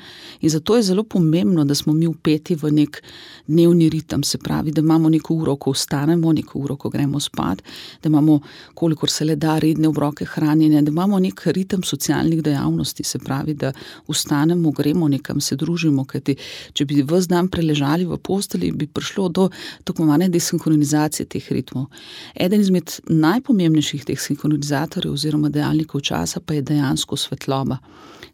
In 0.41 0.51
zato 0.51 0.77
je 0.77 0.83
zelo 0.83 1.03
pomembno, 1.03 1.65
da 1.65 1.75
smo 1.75 1.93
mi 1.93 2.07
upeti 2.07 2.55
v 2.55 2.71
nek 2.71 3.03
dnevni 3.47 3.89
ritem, 3.89 4.23
se 4.23 4.39
pravi, 4.39 4.73
da 4.73 4.81
imamo 4.81 5.09
neko 5.09 5.35
uro, 5.35 5.57
ko 5.57 5.71
vstanemo, 5.71 6.33
neko 6.33 6.59
uro, 6.59 6.77
ko 6.77 6.91
gremo 6.91 7.21
spat, 7.21 7.63
da 8.03 8.09
imamo, 8.09 8.41
kolikor 8.75 9.11
se 9.11 9.25
le 9.25 9.37
da, 9.37 9.59
redne 9.59 9.89
obroke 9.89 10.25
hranjenja, 10.25 10.83
da 10.83 10.91
imamo 10.91 11.19
nek 11.19 11.47
ritem 11.47 11.83
socialnih 11.83 12.43
dejavnosti, 12.43 13.05
se 13.05 13.19
pravi, 13.19 13.55
da 13.55 13.73
vstanemo, 14.09 14.71
gremo 14.71 15.09
nekam, 15.09 15.41
se 15.41 15.57
družimo, 15.57 16.05
kajti 16.05 16.37
če 16.73 16.85
bi 16.85 17.03
vse 17.03 17.29
dan 17.29 17.49
preležali 17.49 18.07
v 18.07 18.19
posteli, 18.19 18.73
bi 18.73 18.87
prišlo 18.87 19.29
do 19.29 19.51
tako 19.85 20.07
imenovane 20.07 20.29
desinkronizacije 20.29 21.27
teh 21.27 21.53
ritmov. 21.53 21.87
Eden 22.35 22.61
izmed 22.61 22.91
najpomembnejših 23.21 24.05
teh 24.05 24.21
sinkronizatorjev 24.21 25.13
oziroma 25.13 25.49
dejavnikov 25.49 26.01
časa 26.01 26.41
pa 26.41 26.55
je 26.55 26.63
dejansko 26.63 27.17
svetloba. 27.17 27.79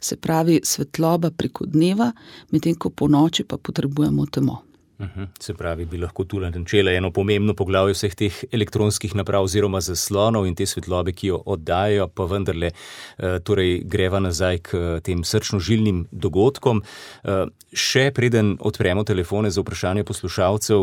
Se 0.00 0.16
pravi, 0.16 0.60
svetloba 0.64 1.30
preko 1.30 1.66
dneva, 1.66 2.12
medtem 2.50 2.74
ko 2.74 2.90
po 2.90 3.08
noči 3.08 3.44
pa 3.44 3.56
potrebujemo 3.56 4.26
temo. 4.26 4.62
Mhm. 5.00 5.24
Se 5.38 5.54
pravi, 5.54 5.84
bi 5.84 5.98
lahko 5.98 6.24
tu 6.24 6.40
načela 6.40 6.92
eno 6.92 7.10
pomembno 7.10 7.54
poglavje 7.54 7.94
vseh 7.94 8.14
teh 8.14 8.44
elektronskih 8.52 9.14
naprav 9.16 9.42
oziroma 9.44 9.80
zaslonov 9.80 10.46
in 10.46 10.54
te 10.54 10.66
svetlobe, 10.66 11.12
ki 11.12 11.26
jo 11.26 11.42
oddajajo, 11.46 12.08
pa 12.08 12.24
vendarle 12.24 12.70
eh, 12.70 13.38
torej 13.44 13.82
greva 13.84 14.20
nazaj 14.20 14.58
k 14.58 14.74
eh, 14.74 15.00
tem 15.00 15.24
srčno-žilnim 15.24 16.04
dogodkom. 16.12 16.82
Eh, 17.24 17.44
še 17.72 18.10
preden 18.14 18.56
odpremo 18.60 19.04
telefone 19.04 19.50
za 19.50 19.62
vprašanje 19.62 20.04
poslušalcev, 20.04 20.82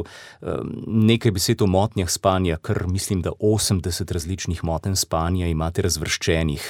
nekaj 0.88 1.32
besed 1.32 1.62
o 1.62 1.68
motnjah 1.70 2.10
spanja, 2.10 2.58
ker 2.58 2.88
mislim, 2.89 3.22
da 3.22 3.30
80 3.38 4.10
različnih 4.12 4.63
motenj 4.66 4.96
spanja 4.98 5.48
imate 5.48 5.86
razvrščenih. 5.86 6.66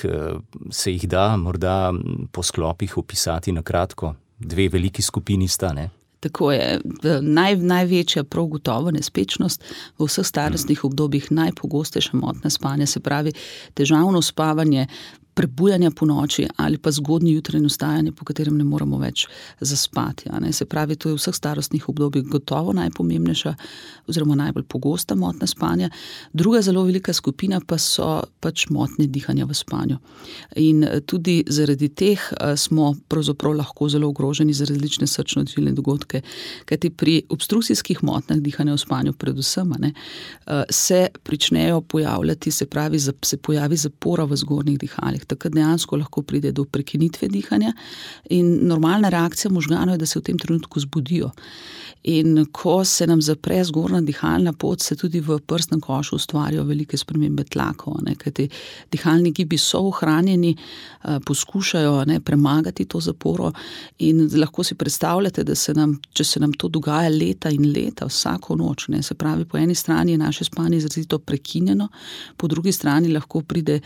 Se 0.76 0.92
jih 0.92 1.08
da 1.08 1.38
morda 1.40 1.94
po 2.36 2.44
sklopih 2.44 2.98
opisati 2.98 3.56
na 3.56 3.64
kratko? 3.64 4.12
Dve 4.40 4.68
veliki 4.76 5.02
skupini 5.02 5.48
sta, 5.48 5.72
ne? 5.74 5.88
Tako 6.20 6.52
je 6.52 6.80
naj, 7.22 7.56
največja, 7.56 8.24
prav 8.24 8.50
gotovo, 8.52 8.92
nespečnost 8.92 9.64
v 9.98 10.08
vseh 10.08 10.28
starostnih 10.28 10.84
obdobjih, 10.84 11.32
najpogostejša 11.32 12.18
motnja 12.20 12.50
spanja, 12.52 12.86
se 12.86 13.00
pravi 13.00 13.32
težavno 13.74 14.22
spavanje, 14.22 14.88
prebujanja 15.40 15.92
po 15.96 16.06
noči 16.06 16.48
ali 16.58 16.78
pa 16.78 16.92
zgodnji 16.92 17.32
jutranji 17.32 17.66
ustajanje, 17.66 18.12
po 18.12 18.26
katerem 18.28 18.58
ne 18.60 18.64
moremo 18.68 18.98
več 19.00 19.24
zaspati. 19.60 20.28
Se 20.52 20.66
pravi, 20.66 20.98
to 21.00 21.10
je 21.10 21.16
v 21.16 21.20
vseh 21.22 21.36
starostnih 21.36 21.86
obdobjih 21.90 22.26
gotovo 22.28 22.74
najpomembnejša 22.76 23.54
oziroma 24.12 24.36
najbolj 24.36 24.66
pogosta 24.68 25.16
motnja 25.16 25.48
spanja. 25.48 25.90
Druga 26.34 26.60
zelo 26.62 26.84
velika 26.84 27.14
skupina 27.14 27.62
pa 27.64 27.78
so 27.80 28.10
pač 28.44 28.66
motnje 28.70 29.08
dihanja 29.08 29.48
v 29.48 29.56
spanju. 29.56 30.00
In 30.60 30.84
tudi 31.08 31.38
zaradi 31.48 31.88
teh 31.88 32.26
smo 32.60 32.92
pravzaprav 33.08 33.56
lahko 33.62 33.88
zelo 33.90 34.12
ogroženi 34.12 34.54
za 34.54 34.68
različne 34.68 35.08
srčno-odvilne 35.08 35.72
dogodke, 35.72 36.22
kajti 36.66 36.90
pri 36.90 37.16
obstrukcijskih 37.30 38.04
motnjah 38.04 38.44
dihanja 38.44 38.76
v 38.76 38.84
spanju 38.84 39.16
predvsem 39.16 39.72
ne, 39.80 39.94
se 40.70 41.08
pričnejo 41.24 41.82
pojavljati, 41.82 42.52
se 42.52 42.66
pravi, 42.66 43.00
se 43.00 43.38
pojavi 43.38 43.80
zapora 43.80 44.28
v 44.28 44.36
zgornjih 44.36 44.80
dihalih 44.80 45.29
takrat 45.30 45.54
dejansko 45.54 46.00
lahko 46.02 46.22
pride 46.22 46.52
do 46.52 46.66
prekinitve 46.66 47.30
dihanja, 47.32 47.74
in 48.30 48.68
normalna 48.68 49.10
reakcija 49.10 49.52
možganov 49.52 49.96
je, 49.96 50.04
da 50.04 50.10
se 50.10 50.20
v 50.20 50.28
tem 50.30 50.38
trenutku 50.38 50.80
zbudijo. 50.80 51.32
In 52.04 52.46
ko 52.52 52.86
se 52.86 53.08
nam 53.08 53.22
zapre 53.22 53.64
zgornja 53.64 54.00
dihalna 54.02 54.54
pot, 54.54 54.82
se 54.82 54.96
tudi 54.96 55.20
v 55.20 55.36
prsnem 55.44 55.82
košu 55.84 56.16
ustvarjajo 56.16 56.64
velike 56.64 56.98
spremembe 56.98 57.44
tlakov. 57.44 57.98
Kajti 58.18 58.48
dihalni 58.92 59.34
gibi 59.36 59.58
so 59.58 59.82
ohranjeni, 59.90 60.56
eh, 60.56 61.20
poskušajo 61.26 62.06
ne, 62.06 62.20
premagati 62.20 62.86
to 62.86 63.00
zaporo. 63.00 63.52
In 64.00 64.30
lahko 64.40 64.64
si 64.64 64.76
predstavljate, 64.76 65.44
da 65.44 65.56
se 65.56 65.74
nam, 65.74 66.00
če 66.14 66.24
se 66.24 66.40
nam 66.40 66.54
to 66.54 66.68
dogaja 66.68 67.10
leta 67.10 67.50
in 67.50 67.68
leta, 67.74 68.06
vsako 68.06 68.56
noč, 68.56 68.88
ne, 68.88 69.04
se 69.04 69.14
pravi, 69.14 69.46
po 69.46 69.58
eni 69.58 69.76
strani 69.76 70.12
je 70.12 70.18
naše 70.18 70.44
spanje 70.44 70.78
izrazito 70.78 71.20
prekinjeno, 71.20 71.88
po 72.38 72.48
drugi 72.48 72.72
strani 72.72 73.12
lahko 73.12 73.42
pride 73.42 73.80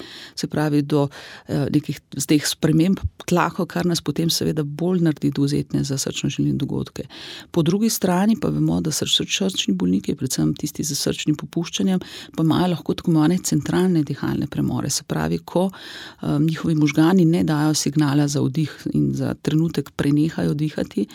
pravi, 0.50 0.82
do 0.82 1.08
eh, 1.08 1.33
nekih 1.48 2.00
teh 2.28 2.46
sprememb 2.48 3.00
tlakov, 3.28 3.68
kar 3.72 3.88
nas 3.88 4.02
potem 4.02 4.30
seveda 4.30 4.63
bolj 4.63 5.04
naredi 5.06 5.32
dozetne 5.36 5.84
za 5.84 5.98
srčno-žilne 5.98 6.58
dogodke. 6.60 7.08
Po 7.52 7.63
drugi 7.63 7.90
strani 7.90 8.36
pa 8.40 8.52
vemo, 8.54 8.80
da 8.82 8.92
srčni 8.92 9.75
bolniki, 9.75 10.16
predvsem 10.16 10.54
tisti 10.60 10.84
z 10.84 10.98
srčnim 10.98 11.38
popuščanjem, 11.40 12.02
pa 12.36 12.44
imajo 12.44 12.72
lahko 12.74 12.96
tako 12.98 13.12
imenovane 13.12 13.38
centralne 13.44 14.04
dihalne 14.04 14.48
premore. 14.48 14.90
Se 14.90 15.04
pravi, 15.04 15.40
ko 15.46 15.70
um, 15.70 16.44
njihovi 16.46 16.75
možgani 16.75 17.25
ne 17.25 17.44
dajo 17.44 17.74
signala 17.74 18.28
za 18.28 18.42
vdih 18.42 18.88
in 18.94 19.13
za 19.13 19.34
trenutek 19.34 19.92
prenehajo 19.96 20.54
dihati, 20.54 21.08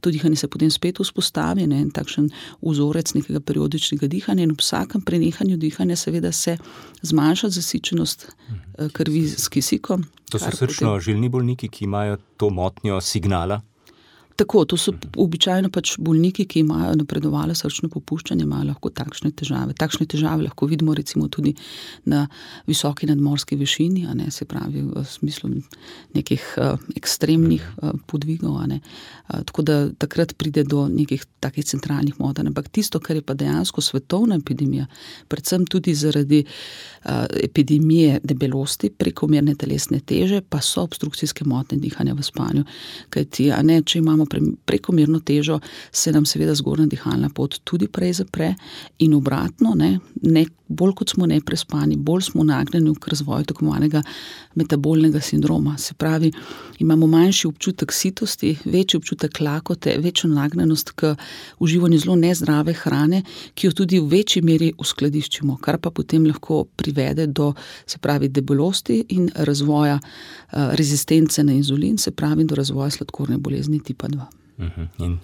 to 0.00 0.10
dihanje 0.10 0.36
se 0.36 0.48
potem 0.48 0.70
spet 0.70 1.00
vzpostavi, 1.00 1.66
ne, 1.66 1.80
in 1.86 1.90
takšen 1.94 2.30
vzorec 2.62 3.14
nekega 3.14 3.40
periodičnega 3.40 4.08
dihanja. 4.10 4.46
In 4.46 4.54
ob 4.56 4.62
vsakem 4.62 5.04
prenehanju 5.04 5.56
dihanja, 5.56 5.96
seveda, 5.96 6.32
se 6.32 6.56
zmanjša 7.02 7.50
zasičenost 7.58 8.28
uh, 8.28 8.90
krvi 8.92 9.26
s 9.28 9.48
kisikom. 9.48 10.04
To 10.30 10.38
so 10.38 10.52
srčno-žilni 10.52 11.30
bolniki, 11.32 11.68
ki 11.68 11.84
imajo 11.84 12.18
to 12.36 12.50
motnjo 12.50 13.00
signala. 13.00 13.62
Tako, 14.38 14.64
to 14.64 14.76
so 14.78 14.92
običajno 15.18 15.66
pač 15.74 15.96
bolniki, 15.98 16.44
ki 16.46 16.60
imajo 16.62 16.92
napredovalo 17.00 17.56
srčno 17.58 17.88
popuščanje, 17.90 18.44
imajo 18.46 18.68
lahko 18.68 18.90
takšne 18.94 19.32
težave. 19.34 19.74
Takšne 19.74 20.06
težave 20.06 20.44
lahko 20.46 20.68
vidimo 20.70 20.94
tudi 21.26 21.56
na 22.06 22.28
visoki 22.66 23.08
nadmorski 23.10 23.58
višini, 23.58 24.04
ne, 24.14 24.30
se 24.30 24.46
pravi 24.46 24.84
v 24.86 25.02
smislu 25.02 25.50
nekih 26.14 26.44
uh, 26.56 26.78
ekstremnih 26.94 27.64
uh, 27.82 27.96
podvigov. 28.06 28.60
Uh, 28.62 28.78
tako 29.42 29.62
da 29.66 29.78
takrat 29.90 30.36
pride 30.38 30.62
do 30.62 30.86
nekih 30.86 31.24
takih 31.42 31.66
centralnih 31.66 32.20
motenj. 32.22 32.52
Ampak 32.52 32.68
tisto, 32.70 33.00
kar 33.02 33.18
je 33.18 33.26
pa 33.26 33.34
dejansko 33.34 33.82
svetovna 33.82 34.38
epidemija, 34.38 34.86
predvsem 35.26 35.66
tudi 35.66 35.96
zaradi 35.98 36.44
uh, 36.44 37.26
epidemije 37.42 38.20
debelosti, 38.22 38.92
prekomerne 38.94 39.56
telesne 39.58 39.98
teže, 39.98 40.44
pa 40.46 40.62
so 40.62 40.86
obstrukcijske 40.86 41.42
motnje 41.44 41.82
dihanja 41.82 42.14
v 42.14 42.22
spanju. 42.22 42.64
Kajti, 43.10 43.50
ne, 43.66 43.82
če 43.82 43.98
imamo 43.98 44.27
prekomerno 44.64 45.20
težo, 45.20 45.60
se 45.92 46.12
nam 46.12 46.26
seveda 46.26 46.54
zgornja 46.54 46.86
dihalna 46.86 47.30
pot 47.34 47.60
tudi 47.64 47.88
prej 47.88 48.12
zapre, 48.22 48.54
in 48.98 49.14
obratno, 49.14 49.74
ne, 49.74 49.98
ne, 50.22 50.44
bolj 50.68 50.92
kot 51.00 51.10
smo 51.14 51.26
neprespani, 51.26 51.96
bolj 51.96 52.28
smo 52.28 52.44
nagnjeni 52.44 52.92
k 53.00 53.08
razvoju 53.08 53.44
tako 53.48 53.64
imenovanega 53.64 54.02
metabolnega 54.54 55.20
sindroma. 55.20 55.78
Se 55.78 55.94
pravi, 55.94 56.32
imamo 56.78 57.06
manjši 57.06 57.46
občutek 57.48 57.92
sitosti, 57.92 58.56
večji 58.64 58.98
občutek 58.98 59.40
lakote, 59.40 59.96
večjo 59.98 60.30
nagnjenost 60.30 60.90
k 60.90 61.14
uživanju 61.58 61.98
zelo 61.98 62.16
nezdrave 62.16 62.72
hrane, 62.72 63.22
ki 63.54 63.66
jo 63.66 63.72
tudi 63.72 64.00
v 64.00 64.06
večji 64.08 64.42
meri 64.42 64.72
uskladiščimo, 64.78 65.56
kar 65.56 65.78
pa 65.78 65.90
potem 65.90 66.26
lahko 66.26 66.64
privede 66.64 67.26
do 67.26 67.52
pravi, 68.00 68.28
debelosti 68.28 69.04
in 69.08 69.30
razvoja 69.34 69.98
uh, 69.98 70.74
rezistence 70.74 71.44
na 71.44 71.52
inzulin, 71.52 71.98
se 71.98 72.10
pravi, 72.10 72.44
do 72.44 72.54
razvoja 72.54 72.90
sladkorne 72.90 73.38
bolezni 73.38 73.80
tipa 73.80 74.08
2. 74.08 74.17
Mhm. 74.58 74.86
In 74.98 75.18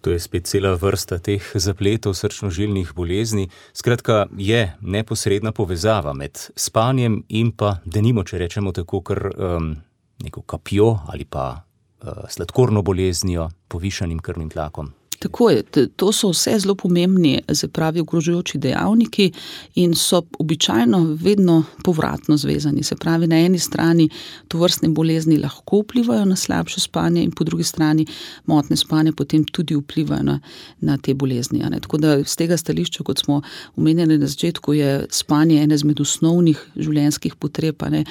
to 0.00 0.10
je 0.10 0.20
spet 0.20 0.46
cela 0.46 0.72
vrsta 0.74 1.18
teh 1.18 1.44
zapletov 1.54 2.14
srčno-žilnih 2.16 2.94
bolezni. 2.96 3.48
Skratka, 3.72 4.26
je 4.36 4.72
neposredna 4.80 5.52
povezava 5.52 6.12
med 6.12 6.38
spanjem 6.56 7.24
in 7.28 7.52
pa, 7.52 7.76
da 7.84 8.00
nimo, 8.00 8.24
če 8.24 8.38
rečemo 8.38 8.72
tako, 8.72 9.02
kar 9.04 9.28
um, 9.28 9.76
neko 10.24 10.42
kapjo 10.42 10.98
ali 11.12 11.24
pa 11.24 11.50
uh, 11.60 12.24
sladkorno 12.28 12.82
boleznijo, 12.82 13.50
povišanim 13.68 14.18
krvnim 14.18 14.50
tlakom. 14.50 14.92
Tako 15.18 15.50
je, 15.50 15.62
to 15.96 16.12
so 16.12 16.30
vse 16.30 16.58
zelo 16.58 16.74
pomembni, 16.74 17.40
se 17.52 17.68
pravi, 17.68 18.00
ogrožujoči 18.00 18.58
dejavniki 18.58 19.32
in 19.74 19.94
so 19.94 20.22
običajno 20.38 21.16
vedno 21.20 21.64
povratno 21.84 22.36
zvezani. 22.36 22.82
Se 22.82 22.96
pravi, 22.96 23.26
na 23.26 23.38
eni 23.38 23.58
strani 23.58 24.08
to 24.48 24.58
vrstne 24.58 24.88
bolezni 24.88 25.38
lahko 25.38 25.80
vplivajo 25.80 26.24
na 26.24 26.36
slabše 26.36 26.80
spanje, 26.80 27.22
in 27.22 27.30
po 27.30 27.44
drugi 27.44 27.64
strani 27.64 28.06
motne 28.46 28.76
spanje 28.76 29.12
potem 29.12 29.44
tudi 29.44 29.74
vplivajo 29.74 30.22
na, 30.22 30.40
na 30.80 30.98
te 30.98 31.14
bolezni. 31.14 31.64
Tako 31.80 31.98
da 31.98 32.24
z 32.24 32.36
tega 32.36 32.56
stališča, 32.56 33.02
kot 33.04 33.18
smo 33.18 33.42
omenjali 33.76 34.18
na 34.18 34.26
začetku, 34.26 34.72
je 34.72 35.06
spanje 35.10 35.62
ena 35.62 35.74
izmed 35.74 36.00
osnovnih 36.00 36.62
življenjskih 36.76 37.34
potreb, 37.36 37.82
ne, 37.90 38.04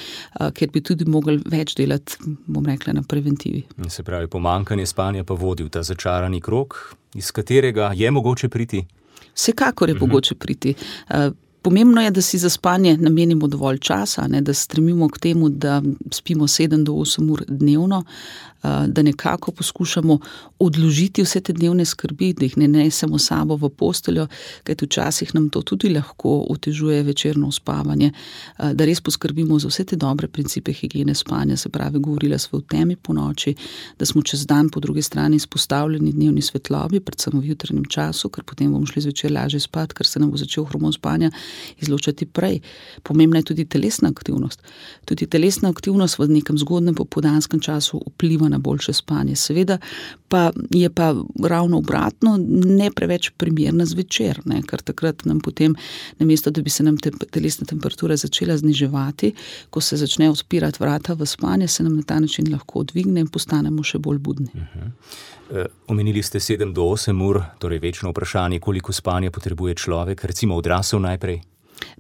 ker 0.54 0.72
bi 0.74 0.84
tudi 0.84 1.06
mogli 1.08 1.40
več 1.46 1.76
delati, 1.76 2.20
bom 2.48 2.66
rekla, 2.66 2.94
na 2.94 3.04
preventivi. 3.08 3.64
Se 3.88 4.04
pravi, 4.04 4.28
pomankanje 4.28 4.86
spanja 4.86 5.24
pa 5.24 5.34
vodi 5.34 5.64
v 5.64 5.72
ta 5.72 5.84
začarani 5.84 6.42
krok 6.42 6.97
iz 7.18 7.32
katerega 7.32 7.92
je 7.96 8.12
mogoče 8.12 8.50
priti? 8.50 8.86
Vsekakor 9.36 9.90
je 9.90 9.94
uh 9.94 10.02
mhm. 10.02 10.08
mogoče 10.08 10.36
priti. 10.36 10.74
Uh, 11.10 11.16
Pomembno 11.62 12.02
je, 12.02 12.12
da 12.12 12.22
si 12.22 12.38
za 12.38 12.50
spanje 12.50 12.98
namenimo 12.98 13.48
dovolj 13.48 13.78
časa, 13.78 14.28
ne, 14.28 14.42
da 14.42 14.54
stremimo 14.54 15.10
k 15.10 15.18
temu, 15.20 15.50
da 15.50 15.82
spimo 16.12 16.48
7 16.48 16.84
do 16.84 16.94
8 16.94 17.32
ur 17.32 17.44
dnevno, 17.48 18.04
da 18.64 19.02
nekako 19.02 19.52
poskušamo 19.52 20.20
odložiti 20.60 21.24
vse 21.24 21.42
te 21.42 21.54
dnevne 21.54 21.86
skrbi, 21.86 22.34
da 22.34 22.46
jih 22.46 22.58
ne 22.58 22.68
nesemo 22.68 23.18
sabo 23.18 23.56
v 23.56 23.70
posteljo, 23.70 24.28
kajti 24.64 24.86
včasih 24.86 25.36
nam 25.36 25.50
to 25.50 25.62
tudi 25.62 25.90
lahko 25.90 26.46
otežuje 26.50 27.04
večerno 27.04 27.52
spavanje, 27.52 28.12
da 28.74 28.86
res 28.86 29.02
poskrbimo 29.02 29.60
za 29.60 29.68
vse 29.68 29.84
te 29.84 29.96
dobre 29.96 30.28
principe 30.28 30.74
higiene 30.74 31.16
spanja, 31.16 31.58
se 31.58 31.70
pravi, 31.70 32.00
govorila 32.00 32.38
smo 32.38 32.60
v 32.60 32.66
temi 32.70 32.96
po 32.96 33.14
noči, 33.14 33.56
da 34.00 34.06
smo 34.06 34.22
čez 34.22 34.46
dan 34.46 34.70
po 34.70 34.80
drugi 34.80 35.02
strani 35.02 35.36
izpostavljeni 35.36 36.12
dnevni 36.12 36.42
svetlobi, 36.42 37.00
predvsem 37.00 37.40
v 37.40 37.46
jutranjem 37.46 37.86
času, 37.86 38.30
ker 38.30 38.44
potem 38.44 38.72
bomo 38.72 38.86
šli 38.86 39.02
zvečer 39.02 39.32
lažje 39.32 39.60
spat, 39.60 39.94
ker 39.94 40.08
se 40.08 40.20
nam 40.20 40.32
bo 40.32 40.38
začel 40.38 40.66
hormon 40.66 40.94
spanja 40.94 41.32
izločati 41.80 42.26
prej. 42.26 42.60
Pomembna 43.04 43.40
je 43.40 43.52
tudi 43.54 43.66
telesna 43.66 44.10
aktivnost. 44.10 44.62
Tudi 45.06 45.28
telesna 45.28 45.70
aktivnost 45.70 46.20
v 46.20 46.28
nekem 46.28 46.58
zgodnem 46.58 46.96
popodanskem 46.96 47.60
času 47.60 48.02
vpliva 48.14 48.47
na 48.50 48.58
boljše 48.58 48.94
spanje. 48.94 49.36
Seveda 49.36 49.78
pa 50.28 50.52
je 50.72 50.90
pa 50.90 51.16
ravno 51.44 51.78
obratno, 51.78 52.38
ne 52.50 52.92
preveč 52.92 53.32
primerna 53.38 53.86
zvečer, 53.86 54.42
ne? 54.46 54.62
ker 54.68 54.82
takrat 54.82 55.26
nam 55.26 55.40
potem, 55.40 55.76
namesto 56.20 56.52
da 56.52 56.62
bi 56.62 56.70
se 56.70 56.84
nam 56.84 56.98
te, 56.98 57.12
telesna 57.32 57.66
temperatura 57.66 58.18
začela 58.18 58.58
zniževati, 58.58 59.34
ko 59.70 59.82
se 59.82 59.98
začne 59.98 60.30
odpirati 60.30 60.84
vrata 60.84 61.14
v 61.14 61.26
spanje, 61.26 61.68
se 61.68 61.84
nam 61.84 61.96
na 61.96 62.04
ta 62.04 62.20
način 62.20 62.52
lahko 62.52 62.84
dvigne 62.84 63.24
in 63.24 63.28
postanemo 63.28 63.84
še 63.84 64.00
bolj 64.00 64.18
budni. 64.18 64.50
Uh 64.54 64.62
-huh. 64.62 64.92
e, 65.52 65.66
omenili 65.88 66.24
ste 66.24 66.40
7 66.40 66.74
do 66.74 66.82
8 66.82 67.30
ur, 67.30 67.44
torej 67.60 67.80
večno 67.80 68.10
vprašanje, 68.10 68.60
koliko 68.60 68.94
spanja 68.94 69.32
potrebuje 69.32 69.76
človek, 69.76 70.26
recimo 70.26 70.56
odrasel 70.56 71.00
najprej. 71.00 71.42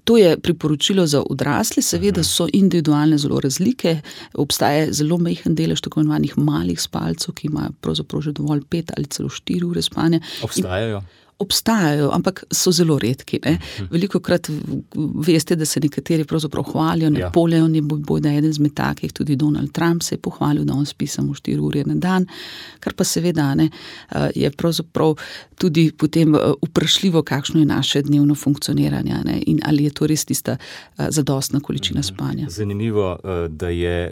To 0.03 0.17
je 0.17 0.37
priporočilo 0.39 1.07
za 1.07 1.21
odrasle, 1.29 1.83
seveda 1.83 2.23
so 2.23 2.47
individualne 2.53 3.17
zelo 3.17 3.39
razlike. 3.39 3.99
Obstaja 4.33 4.91
zelo 4.91 5.17
majhen 5.17 5.55
delež 5.55 5.81
tako 5.83 6.01
imenovanih 6.01 6.37
malih 6.37 6.81
spalcev, 6.81 7.35
ki 7.35 7.51
imajo 7.51 7.75
pravzaprav 7.81 8.21
že 8.21 8.31
dovolj 8.31 8.63
pet 8.69 8.91
ali 8.97 9.05
celo 9.05 9.29
štiri 9.29 9.65
ure 9.65 9.81
spanja. 9.81 10.21
Obstajajo. 10.43 10.97
In 10.97 11.26
obstajajo, 11.39 12.09
ampak 12.13 12.43
so 12.51 12.71
zelo 12.71 12.99
redki. 12.99 13.39
Ne? 13.45 13.51
Mhm. 13.51 13.87
Veliko 13.91 14.19
krat 14.19 14.49
veste, 15.25 15.55
da 15.55 15.65
se 15.65 15.79
nekateri 15.79 16.25
pravzaprav 16.25 16.63
hvalijo. 16.63 17.11
Ja. 17.13 17.25
Napoleon 17.27 17.75
je 17.75 17.81
bil 17.81 18.17
eden 18.17 18.49
izmed 18.49 18.73
takih, 18.73 19.13
tudi 19.13 19.35
Donald 19.35 19.71
Trump 19.71 20.03
se 20.03 20.15
je 20.15 20.19
pohvalil, 20.19 20.63
da 20.63 20.73
on 20.73 20.85
spi 20.85 21.07
samo 21.07 21.33
4 21.33 21.59
ure 21.59 21.83
na 21.85 21.95
dan, 21.95 22.25
kar 22.79 22.93
pa 22.93 23.03
seveda 23.03 23.53
ne, 23.55 23.69
eh, 24.11 24.29
je 24.35 24.51
pravzaprav 24.51 25.15
tudi 25.57 25.91
potem 25.91 26.35
eh, 26.35 26.39
vprašljivo, 26.69 27.21
kakšno 27.23 27.59
je 27.59 27.65
naše 27.65 28.01
dnevno 28.01 28.35
funkcioniranje 28.35 29.21
ne? 29.25 29.41
in 29.45 29.59
ali 29.65 29.83
je 29.83 29.89
to 29.89 30.07
res 30.07 30.25
tista 30.25 30.57
eh, 30.57 31.07
zadostna 31.09 31.59
količina 31.59 31.99
mhm. 31.99 32.07
spanja. 32.07 32.49
Zanimivo, 32.49 33.17
da 33.49 33.69
je 33.69 34.11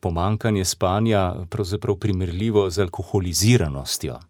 pomankanje 0.00 0.64
spanja 0.64 1.34
pravzaprav 1.50 1.96
primerljivo 1.96 2.70
z 2.70 2.78
alkoholiziranostjo. 2.78 4.29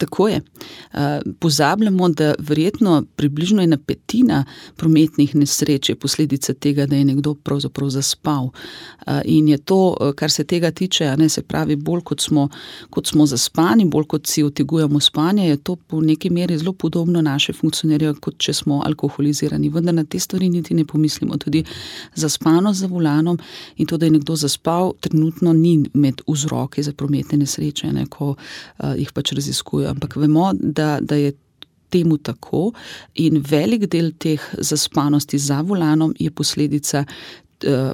Tako 0.00 0.28
je. 0.28 0.40
Eh, 0.92 1.20
pozabljamo, 1.38 2.08
da 2.08 2.34
verjetno 2.38 3.02
približno 3.16 3.62
ena 3.62 3.76
petina 3.76 4.44
prometnih 4.76 5.34
nesreč 5.34 5.88
je 5.88 5.94
posledica 5.94 6.54
tega, 6.54 6.86
da 6.86 6.96
je 6.96 7.04
nekdo 7.04 7.34
pravzaprav 7.34 7.90
zaspal. 7.90 8.48
Eh, 9.06 9.20
in 9.24 9.48
je 9.48 9.58
to, 9.58 9.96
eh, 10.00 10.12
kar 10.16 10.30
se 10.30 10.44
tega 10.44 10.70
tiče, 10.70 11.16
ne, 11.16 11.28
se 11.28 11.42
pravi, 11.42 11.76
bolj 11.76 12.00
kot 12.00 12.20
smo, 12.20 12.48
kot 12.90 13.06
smo 13.06 13.26
zaspani, 13.26 13.84
bolj 13.84 14.04
kot 14.04 14.26
si 14.26 14.42
otegujemo 14.42 15.00
spanje, 15.00 15.48
je 15.48 15.56
to 15.56 15.76
po 15.76 16.00
neki 16.00 16.30
meri 16.30 16.58
zelo 16.58 16.72
podobno 16.72 17.22
naše 17.22 17.52
funkcioniranje, 17.52 18.20
kot 18.20 18.38
če 18.38 18.52
smo 18.52 18.82
alkoholizirani. 18.86 19.68
Vendar 19.68 19.94
na 19.94 20.04
te 20.04 20.18
stvari 20.18 20.48
niti 20.48 20.74
ne 20.74 20.84
pomislimo. 20.84 21.36
Tudi 21.36 21.64
zaspano 22.14 22.72
za 22.72 22.86
volanom 22.86 23.38
in 23.76 23.86
to, 23.86 23.96
da 23.96 24.06
je 24.06 24.10
nekdo 24.10 24.36
zaspal, 24.36 24.92
trenutno 25.00 25.52
ni 25.52 25.84
med 25.94 26.22
vzroki 26.28 26.82
za 26.82 26.92
prometne 26.92 27.38
nesreče, 27.38 27.92
ne, 27.92 28.06
ko 28.06 28.30
uh, 28.30 28.94
jih 28.96 29.12
pač 29.12 29.32
raziskujejo 29.32 29.89
ampak 29.90 30.16
vemo, 30.16 30.50
da, 30.54 30.98
da 31.00 31.18
je 31.18 31.32
temu 31.90 32.18
tako 32.18 32.70
in 33.14 33.42
velik 33.50 33.88
del 33.90 34.12
teh 34.18 34.42
zaspanosti 34.58 35.38
za 35.38 35.60
volanom 35.60 36.14
je 36.18 36.30
posledica. 36.30 37.04
Uh, 37.66 37.92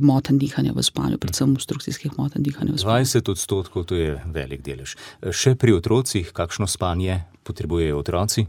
Moten 0.00 0.38
dihanja 0.40 0.72
v 0.72 0.80
spanju, 0.80 1.18
predvsem 1.20 1.50
obstrukcijskih 1.52 2.14
moten 2.16 2.40
dihanja 2.40 2.72
v 2.72 2.78
spanju. 2.80 3.04
20 3.04 3.28
odstotkov, 3.28 3.84
to 3.84 3.98
je 3.98 4.14
velik 4.32 4.62
delež. 4.64 4.94
Še 5.20 5.52
pri 5.60 5.74
otrocih, 5.76 6.30
kakšno 6.32 6.64
spanje 6.64 7.18
potrebujejo 7.44 7.98
otroci? 8.00 8.46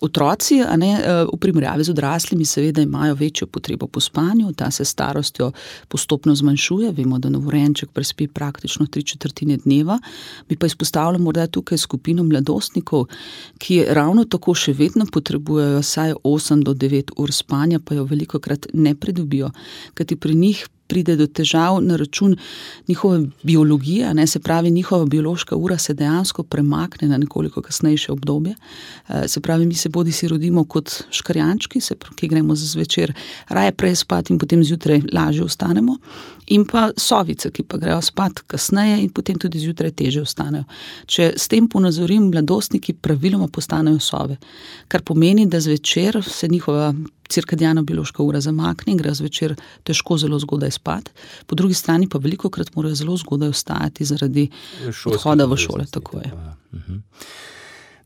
Otroci, 0.00 0.60
ne, 0.76 0.92
eh, 1.04 1.24
v 1.32 1.38
primerjavi 1.40 1.84
z 1.84 1.90
odraslimi, 1.90 2.44
seveda 2.44 2.82
imajo 2.82 3.14
večjo 3.14 3.46
potrebo 3.46 3.86
po 3.86 4.00
spanju, 4.00 4.52
ta 4.52 4.70
se 4.70 4.84
starostjo 4.84 5.52
postopno 5.88 6.34
zmanjšuje. 6.34 6.92
Vemo, 6.92 7.18
da 7.18 7.28
novorenček 7.28 7.90
prespi 7.90 8.28
praktično 8.28 8.86
tri 8.86 9.02
četrtine 9.02 9.56
dneva. 9.56 9.98
Mi 10.48 10.56
pa 10.56 10.66
izpostavljamo 10.66 11.24
morda 11.24 11.46
tukaj 11.46 11.78
skupino 11.78 12.22
mladostnikov, 12.22 13.06
ki 13.58 13.84
ravno 13.88 14.24
tako 14.24 14.54
še 14.54 14.72
vedno 14.72 15.06
potrebujejo 15.12 15.80
vsaj 15.80 16.14
8 16.24 16.62
do 16.62 16.74
9 16.74 17.12
ur 17.16 17.32
spanja, 17.32 17.78
pa 17.78 17.94
jo 17.94 18.04
veliko 18.04 18.38
krat 18.38 18.66
ne 18.72 18.94
pridobijo, 18.94 19.50
kajti 19.94 20.16
pri 20.16 20.34
njih 20.34 20.68
pride 20.88 21.16
do 21.16 21.26
težav 21.26 21.80
na 21.82 21.96
račun 21.96 22.36
njihove 22.88 23.26
biologije, 23.42 24.14
ne, 24.14 24.26
se 24.26 24.40
pravi, 24.40 24.70
njihova 24.70 25.04
biološka 25.06 25.56
ura 25.56 25.78
se 25.78 25.94
dejansko 25.94 26.42
premakne 26.42 27.08
na 27.08 27.18
nekoliko 27.18 27.62
kasnejše 27.62 28.12
obdobje. 28.12 28.54
Eh, 29.08 29.28
se 29.28 29.40
pravi, 29.40 29.66
mi 29.66 29.74
se 29.74 29.88
bodi 29.88 30.12
si 30.12 30.28
rodimo 30.28 30.64
kot 30.64 31.02
škarjančki, 31.10 31.80
se 31.80 31.94
ki 32.14 32.28
gremo 32.28 32.54
zvečer 32.54 33.12
raje 33.48 33.72
prej 33.72 33.94
spat 33.94 34.30
in 34.30 34.38
potem 34.38 34.64
zjutraj 34.64 35.02
lažje 35.12 35.44
ostanemo, 35.44 35.96
in 36.46 36.64
pa 36.64 36.90
sovice, 36.96 37.50
ki 37.50 37.62
pa 37.62 37.78
grejo 37.78 38.00
spat 38.02 38.40
kasneje 38.46 39.02
in 39.02 39.10
potem 39.12 39.38
tudi 39.38 39.60
zjutraj 39.60 39.92
teže 40.00 40.22
ostanejo. 40.24 40.64
Če 41.06 41.32
s 41.36 41.48
tem 41.48 41.68
ponazorim, 41.68 42.30
mladostniki 42.32 42.94
praviloma 42.94 43.48
postanejo 43.52 44.00
sove, 44.00 44.38
kar 44.88 45.04
pomeni, 45.04 45.46
da 45.46 45.60
zvečer 45.60 46.22
se 46.24 46.48
njihova 46.48 46.92
cirkadijana 47.28 47.82
biološka 47.82 48.22
ura 48.22 48.40
zamakne 48.40 48.92
in 48.92 48.98
gre 48.98 49.14
zvečer 49.14 49.54
težko 49.82 50.18
zelo 50.18 50.38
zgodaj 50.38 50.70
spat, 50.70 51.10
po 51.46 51.54
drugi 51.54 51.74
strani 51.74 52.08
pa 52.08 52.18
veliko 52.18 52.50
krat 52.50 52.74
morajo 52.74 52.94
zelo 52.94 53.16
zgodaj 53.16 53.52
vstajati 53.52 54.04
zaradi 54.04 54.48
odhoda 55.06 55.46
v 55.46 55.56
šole. 55.56 55.84
Mhm. 56.72 56.96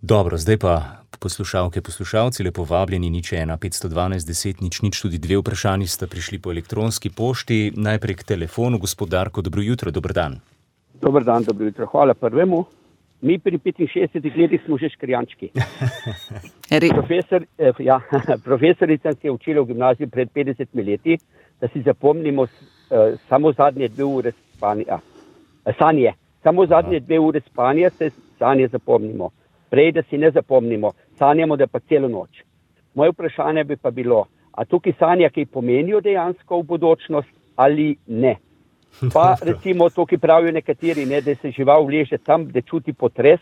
Dobro, 0.03 0.39
zdaj 0.39 0.59
pa 0.59 1.03
poslušalke, 1.23 1.81
poslušalci, 1.81 2.43
lepo 2.43 2.65
vabljeni, 2.67 3.11
nič 3.11 3.33
ena, 3.39 3.57
512, 3.57 4.27
10, 4.27 4.63
nič, 4.63 4.83
nič, 4.83 5.01
tudi 5.03 5.19
dve 5.23 5.39
vprašanji 5.39 5.87
sta 5.87 6.07
prišli 6.11 6.41
po 6.43 6.51
elektronski 6.51 7.11
pošti, 7.11 7.73
najprej 7.77 8.19
k 8.19 8.29
telefonu, 8.35 8.81
gospodarko, 8.83 9.43
dobro 9.47 9.63
jutro, 9.63 9.91
dober 9.95 10.13
dan. 10.13 10.41
Dober 11.03 11.25
dan, 11.25 11.45
dobro 11.45 11.71
jutro, 11.71 11.87
hvala 11.87 12.15
prvemu. 12.15 12.65
Mi 13.23 13.39
pri 13.39 13.59
65 13.59 14.37
letih 14.37 14.61
smo 14.67 14.79
že 14.79 14.89
škrijančki. 14.89 15.51
Profesor, 16.95 17.45
eh, 17.59 17.73
ja, 17.79 18.01
profesorica 18.45 19.13
se 19.13 19.27
je 19.29 19.31
učila 19.31 19.63
v 19.63 19.67
gimnaziji 19.67 20.07
pred 20.07 20.29
50 20.35 20.87
leti, 20.87 21.19
da 21.61 21.69
si 21.69 21.83
zapomnimo 21.83 22.45
eh, 22.45 23.15
samo 23.29 23.53
zadnje 23.53 23.89
dve 23.89 24.05
ure 24.05 24.33
spanja. 24.33 24.99
Eh, 25.67 25.73
sanje, 25.79 26.13
samo 26.43 26.67
zadnje 26.67 27.01
dve 27.01 27.19
ure 27.19 27.41
spanja 27.41 27.91
se 27.91 28.11
sanje 28.39 28.69
zapomnimo. 28.69 29.31
Prej, 29.71 29.93
da 29.93 30.03
si 30.03 30.19
ne 30.19 30.31
zapomnimo, 30.31 30.93
sanjamo, 31.19 31.57
da 31.57 31.67
pa 31.67 31.81
celo 31.81 32.09
noč. 32.09 32.43
Moje 32.95 33.11
vprašanje 33.11 33.65
bi 33.65 33.77
pa 33.77 33.91
bilo, 33.91 34.27
a 34.53 34.65
tukaj 34.65 34.93
sanja, 34.99 35.31
ki 35.31 35.47
pomenijo 35.47 36.01
dejansko 36.01 36.59
v 36.59 36.63
bodočnost 36.63 37.29
ali 37.57 37.97
ne? 38.07 38.37
Pa 39.13 39.37
recimo 39.51 39.91
to, 39.91 40.07
ki 40.07 40.19
pravijo 40.19 40.53
nekateri, 40.53 41.07
ne, 41.07 41.21
da 41.21 41.35
se 41.35 41.51
žival 41.51 41.87
vleže 41.87 42.19
tam, 42.19 42.49
da 42.53 42.61
čuti 42.61 42.93
potres, 42.93 43.41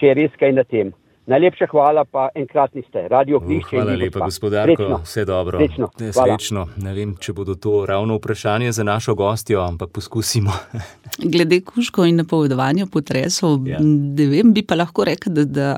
če 0.00 0.06
je 0.06 0.14
res 0.14 0.36
kaj 0.40 0.52
na 0.52 0.64
tem. 0.64 0.92
Najlepša 1.26 1.66
hvala, 1.70 2.02
pa 2.04 2.28
enkratni 2.34 2.82
ste, 2.82 3.04
radio 3.08 3.38
Klišče. 3.40 3.76
Uh, 3.76 3.82
hvala 3.82 3.94
lepa, 3.94 4.24
gospodarko, 4.24 4.96
vse 5.04 5.24
dobro. 5.24 5.58
Srečno. 5.58 5.88
Srečno. 6.12 6.64
Ne 6.82 6.94
vem, 6.96 7.12
če 7.14 7.32
bodo 7.32 7.54
to 7.54 7.84
ravno 7.86 8.16
vprašanje 8.18 8.72
za 8.72 8.82
našo 8.82 9.14
gostjo, 9.14 9.60
ampak 9.62 9.92
poskusimo. 9.94 10.50
Glede 11.34 11.60
kuško 11.60 12.08
in 12.10 12.18
napovedovanja 12.24 12.88
potresov, 12.90 13.68
ja. 13.70 13.78
ne 13.82 14.26
vem, 14.26 14.50
bi 14.50 14.66
pa 14.66 14.74
lahko 14.74 15.06
rekel, 15.06 15.32
da, 15.32 15.44
da 15.44 15.68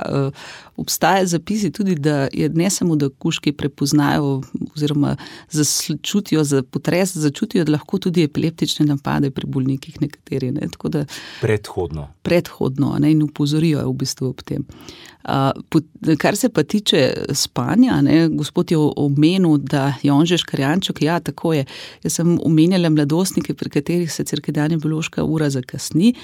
uh, 0.77 0.85
obstaja 0.85 1.27
zapisi 1.27 1.71
tudi, 1.71 1.95
da 1.95 2.29
je 2.33 2.49
ne 2.49 2.71
samo, 2.71 2.97
da 2.97 3.09
kuški 3.09 3.53
prepoznajo 3.53 4.43
oziroma 4.77 5.17
začutijo, 5.51 6.45
za 6.45 6.63
potres 6.63 7.17
začutijo, 7.17 7.65
da 7.65 7.73
lahko 7.73 7.99
tudi 7.99 8.23
epileptične 8.23 8.87
napade 8.87 9.31
pri 9.31 9.47
bolnikih 9.47 10.01
nekateri. 10.01 10.51
Ne? 10.51 10.69
Da, 10.85 11.05
predhodno. 11.41 12.09
Predhodno 12.23 12.97
ne? 12.99 13.13
in 13.13 13.23
upozorijo 13.23 13.89
v 13.89 13.93
bistvu 13.93 14.29
ob 14.29 14.43
tem. 14.43 14.65
Kar 16.19 16.37
se 16.37 16.49
pa 16.49 16.63
tiče 16.63 17.13
spanja, 17.33 18.01
ne, 18.01 18.29
gospod 18.29 18.71
je 18.71 18.79
omenil, 18.79 19.57
da 19.59 19.95
je 20.03 20.13
on 20.13 20.27
že 20.27 20.39
škarjanček. 20.39 21.03
Ja, 21.03 21.21
tako 21.21 21.53
je. 21.53 21.65
Jaz 22.03 22.19
sem 22.21 22.39
omenjala 22.45 22.91
mladostnike, 22.91 23.55
pri 23.55 23.71
katerih 23.71 24.13
se 24.13 24.25
cirkadijana 24.25 24.77
biološka 24.77 25.25
ura 25.25 25.51
zakasni, 25.51 26.15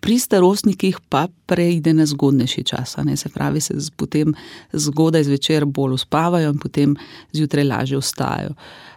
pri 0.00 0.18
starostnikih 0.18 0.98
pa 1.08 1.28
preide 1.46 1.94
na 1.94 2.06
zgodnejši 2.06 2.64
čas. 2.64 2.96
Ne, 3.04 3.16
se 3.16 3.28
pravi, 3.28 3.60
se 3.60 3.74
potem 3.98 4.34
zgodaj 4.72 5.26
zvečer 5.28 5.66
bolj 5.66 5.98
uspavajo 5.98 6.52
in 6.54 6.58
potem 6.62 6.94
zjutraj 7.32 7.64
lažje 7.64 7.98
vstajajo. 7.98 8.54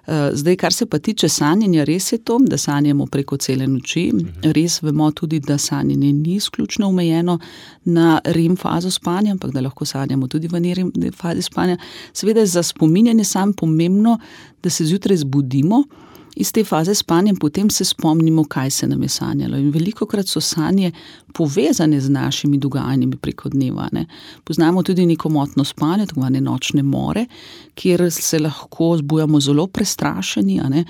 Eh, 0.08 0.30
zdaj, 0.34 0.56
kar 0.56 0.74
se 0.74 0.86
pa 0.86 1.00
tiče 1.00 1.30
sanjanja, 1.30 1.84
res 1.84 2.12
je 2.12 2.18
to, 2.18 2.40
da 2.42 2.58
sanjamo 2.58 3.06
preko 3.06 3.38
cele 3.38 3.68
noči. 3.68 4.12
Res 4.44 4.82
vemo 4.82 5.12
tudi, 5.12 5.40
da 5.40 5.58
sanjanje 5.58 6.14
ni 6.14 6.36
izključno 6.36 6.88
omejeno 6.88 7.40
na 7.86 8.20
REM 8.26 8.56
fazo 8.58 8.92
spanja, 8.92 9.32
ampak 9.32 9.52
da 9.52 9.62
lahko 9.62 9.86
sanjamo 9.86 10.28
tudi 10.28 10.48
v 10.48 10.60
NEREM 10.60 10.92
fazi 11.18 11.42
spanja. 11.42 11.78
Seveda 12.14 12.40
je 12.40 12.46
za 12.46 12.64
spominjanje 12.64 13.24
sam 13.24 13.54
pomembno, 13.54 14.18
da 14.64 14.70
se 14.70 14.86
zjutraj 14.86 15.18
zbudimo 15.18 15.84
iz 16.36 16.52
te 16.52 16.64
faze 16.64 16.96
spanja 16.96 17.30
in 17.30 17.38
potem 17.38 17.70
se 17.70 17.86
spomnimo, 17.86 18.44
kaj 18.44 18.70
se 18.70 18.88
nam 18.88 19.04
je 19.04 19.10
sanjalo. 19.10 19.58
In 19.58 19.70
veliko 19.72 20.06
krat 20.06 20.28
so 20.28 20.42
sanje 20.42 20.92
povezane 21.34 22.02
z 22.02 22.10
našimi 22.10 22.58
dogajanji 22.58 23.12
preko 23.22 23.50
dneva. 23.50 23.90
Ne. 23.92 24.06
Poznamo 24.44 24.84
tudi 24.84 25.06
neko 25.06 25.30
motno 25.30 25.64
spanje, 25.64 26.06
tako 26.08 26.22
imenovane 26.22 26.42
nočne 26.42 26.84
more, 26.84 27.26
kjer 27.76 28.12
se 28.12 28.40
lahko 28.40 28.98
zbujamo 28.98 29.40
zelo 29.40 29.68
prestrašeni, 29.68 30.86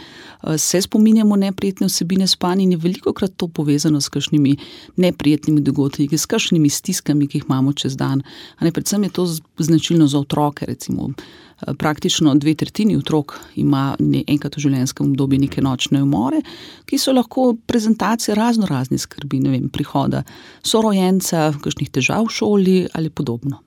se 0.58 0.82
spominjamo 0.82 1.36
neprijetne 1.36 1.88
vsebine 1.88 2.28
spanja 2.28 2.64
in 2.64 2.72
je 2.72 2.78
veliko 2.78 3.14
krat 3.14 3.32
to 3.38 3.48
povezano 3.48 4.02
s 4.02 4.10
kakšnimi 4.10 4.58
neprijetnimi 4.98 5.62
dogodki, 5.62 6.18
s 6.18 6.26
kakšnimi 6.26 6.70
stiskami, 6.70 7.28
ki 7.28 7.38
jih 7.38 7.46
imamo 7.50 7.74
čez 7.74 7.98
dan. 7.98 8.22
Predvsem 8.60 9.04
je 9.04 9.10
to 9.10 9.28
značilno 9.58 10.08
za 10.08 10.20
otroke. 10.20 10.66
Recimo 10.66 11.10
praktično 11.78 12.36
dve 12.36 12.54
tretjini 12.56 12.98
otrok 12.98 13.36
ima 13.56 13.96
enkrat 14.28 14.58
v 14.58 14.64
življenjskem 14.66 15.12
obdobju 15.12 15.40
neke 15.42 15.62
nočne 15.62 16.04
umore, 16.04 16.42
ki 16.86 16.98
so 16.98 17.14
lahko 17.14 17.54
prezentacije 17.68 18.36
razno 18.36 18.70
raznih 18.70 19.02
skrbi, 19.02 19.40
ne 19.40 19.56
vem, 19.56 19.68
prihoda 19.70 20.24
sorojenca, 20.64 21.52
kakšnih 21.64 21.92
težav 21.92 22.28
v 22.28 22.36
šoli 22.38 22.78
ali 22.94 23.10
podobno. 23.10 23.62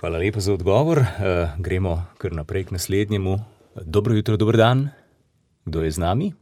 Hvala 0.00 0.18
lepa 0.20 0.40
za 0.40 0.52
odgovor. 0.52 0.98
Uh, 1.00 1.54
gremo 1.58 2.02
kar 2.18 2.32
naprej 2.32 2.68
k 2.68 2.76
naslednjemu. 2.76 3.38
Dobro 3.84 4.14
jutro, 4.14 4.36
dober 4.36 4.56
dan. 4.56 4.88
Kdo 5.64 5.82
je 5.82 5.90
z 5.90 5.98
nami? 5.98 6.32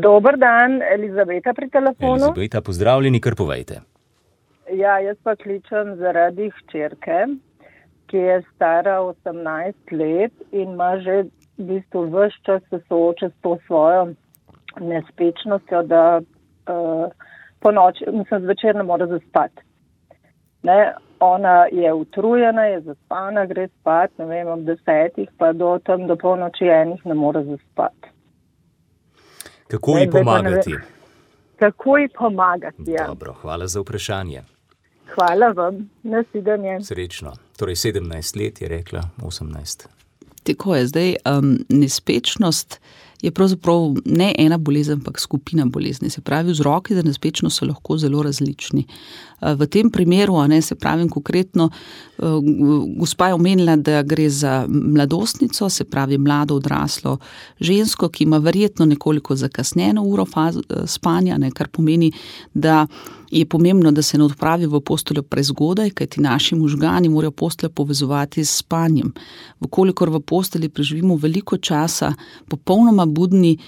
Dober 0.00 0.38
dan, 0.40 0.80
Elizabeta 0.82 1.52
pri 1.54 1.68
telefonu. 1.70 2.32
Elizabeta, 2.32 2.60
pozdravljeni, 2.60 3.20
kar 3.20 3.36
povejte. 3.36 3.82
Ja, 4.72 4.96
jaz 4.98 5.16
pa 5.22 5.36
kličem 5.36 5.96
zaradi 6.00 6.48
hčerke, 6.56 7.26
ki 8.06 8.16
je 8.16 8.42
stara 8.54 9.00
18 9.00 9.72
let 9.92 10.32
in 10.52 10.72
ima 10.72 10.96
že 10.98 11.22
v 11.58 11.64
bistvu 11.70 12.06
vse 12.10 12.38
čas 12.42 12.62
se 12.70 12.80
sooča 12.88 13.28
s 13.28 13.42
to 13.42 13.58
svojo 13.66 14.14
nespečnostjo, 14.80 15.82
da 15.82 16.20
uh, 16.20 17.12
po 17.60 17.70
noči, 17.70 18.04
mislim, 18.12 18.40
zvečer 18.40 18.76
ne 18.76 18.82
more 18.82 19.06
zaspati. 19.06 19.62
Ne, 20.62 20.94
ona 21.20 21.66
je 21.72 21.92
utrujena, 21.92 22.64
je 22.64 22.80
zaspana, 22.80 23.46
gre 23.46 23.68
spat, 23.68 24.10
ne 24.18 24.26
vem, 24.26 24.48
ob 24.48 24.60
desetih 24.60 25.28
pa 25.38 25.52
do 25.52 25.78
tam 25.84 26.06
do 26.06 26.16
polnoči 26.16 26.64
enih 26.64 27.06
ne 27.06 27.14
more 27.14 27.44
zaspati. 27.44 28.08
Kako 29.68 29.98
ji 29.98 30.10
pomagati? 30.10 30.74
Kako 31.58 31.96
ji 31.96 32.08
pomagati? 32.08 32.82
Ja. 32.86 33.06
Dobro, 33.06 33.32
hvala 33.32 33.66
za 33.66 33.80
vprašanje. 33.80 34.42
Hvala 35.14 35.48
vam, 35.48 35.90
nasvidenje. 36.02 36.80
Srečno. 36.80 37.32
Torej 37.56 37.74
17 37.74 38.36
let 38.36 38.60
je 38.60 38.68
rekla, 38.68 39.10
18. 39.22 39.86
Tako 40.42 40.74
je 40.76 40.86
zdaj. 40.86 41.14
Um, 41.38 41.58
nespečnost 41.68 42.80
je 43.22 43.30
pravzaprav 43.30 43.94
ne 44.04 44.34
ena 44.38 44.58
bolezen, 44.58 44.98
ampak 44.98 45.20
skupina 45.20 45.66
bolezni. 45.66 46.10
Se 46.10 46.20
pravi, 46.20 46.52
vzroki 46.52 46.94
za 46.94 47.02
nespečnost 47.02 47.58
so 47.58 47.66
lahko 47.66 47.98
zelo 47.98 48.22
različni. 48.22 48.86
V 49.40 49.66
tem 49.66 49.90
primeru, 49.90 50.38
ne 50.48 50.62
se 50.62 50.74
pravim 50.74 51.08
konkretno, 51.08 51.70
gospa 52.98 53.28
je 53.28 53.34
omenila, 53.34 53.76
da 53.76 54.02
gre 54.02 54.30
za 54.30 54.66
mladostnico, 54.68 55.68
se 55.68 55.84
pravi 55.84 56.18
mlado 56.18 56.56
odraslo 56.56 57.18
žensko, 57.60 58.08
ki 58.08 58.24
ima 58.24 58.38
verjetno 58.38 58.86
nekoliko 58.86 59.36
zakasnjeno 59.36 60.02
uro 60.02 60.24
spanja, 60.86 61.38
ne, 61.38 61.50
kar 61.50 61.68
pomeni, 61.68 62.12
da 62.54 62.86
je 63.30 63.44
pomembno, 63.46 63.90
da 63.92 64.02
se 64.02 64.18
ne 64.18 64.24
odpravi 64.24 64.66
v 64.66 64.80
posteljo 64.80 65.22
prezgodaj, 65.22 65.90
kajti 65.90 66.20
naši 66.20 66.54
možgani 66.54 67.08
morajo 67.08 67.30
posteljo 67.30 67.70
povezovati 67.70 68.44
s 68.44 68.56
spanjem. 68.62 69.12
Vkolikor 69.60 70.10
v 70.10 70.20
posteli 70.20 70.68
preživimo 70.68 71.16
veliko 71.16 71.56
časa, 71.56 72.14
popolnoma 72.48 73.03
budni, 73.06 73.58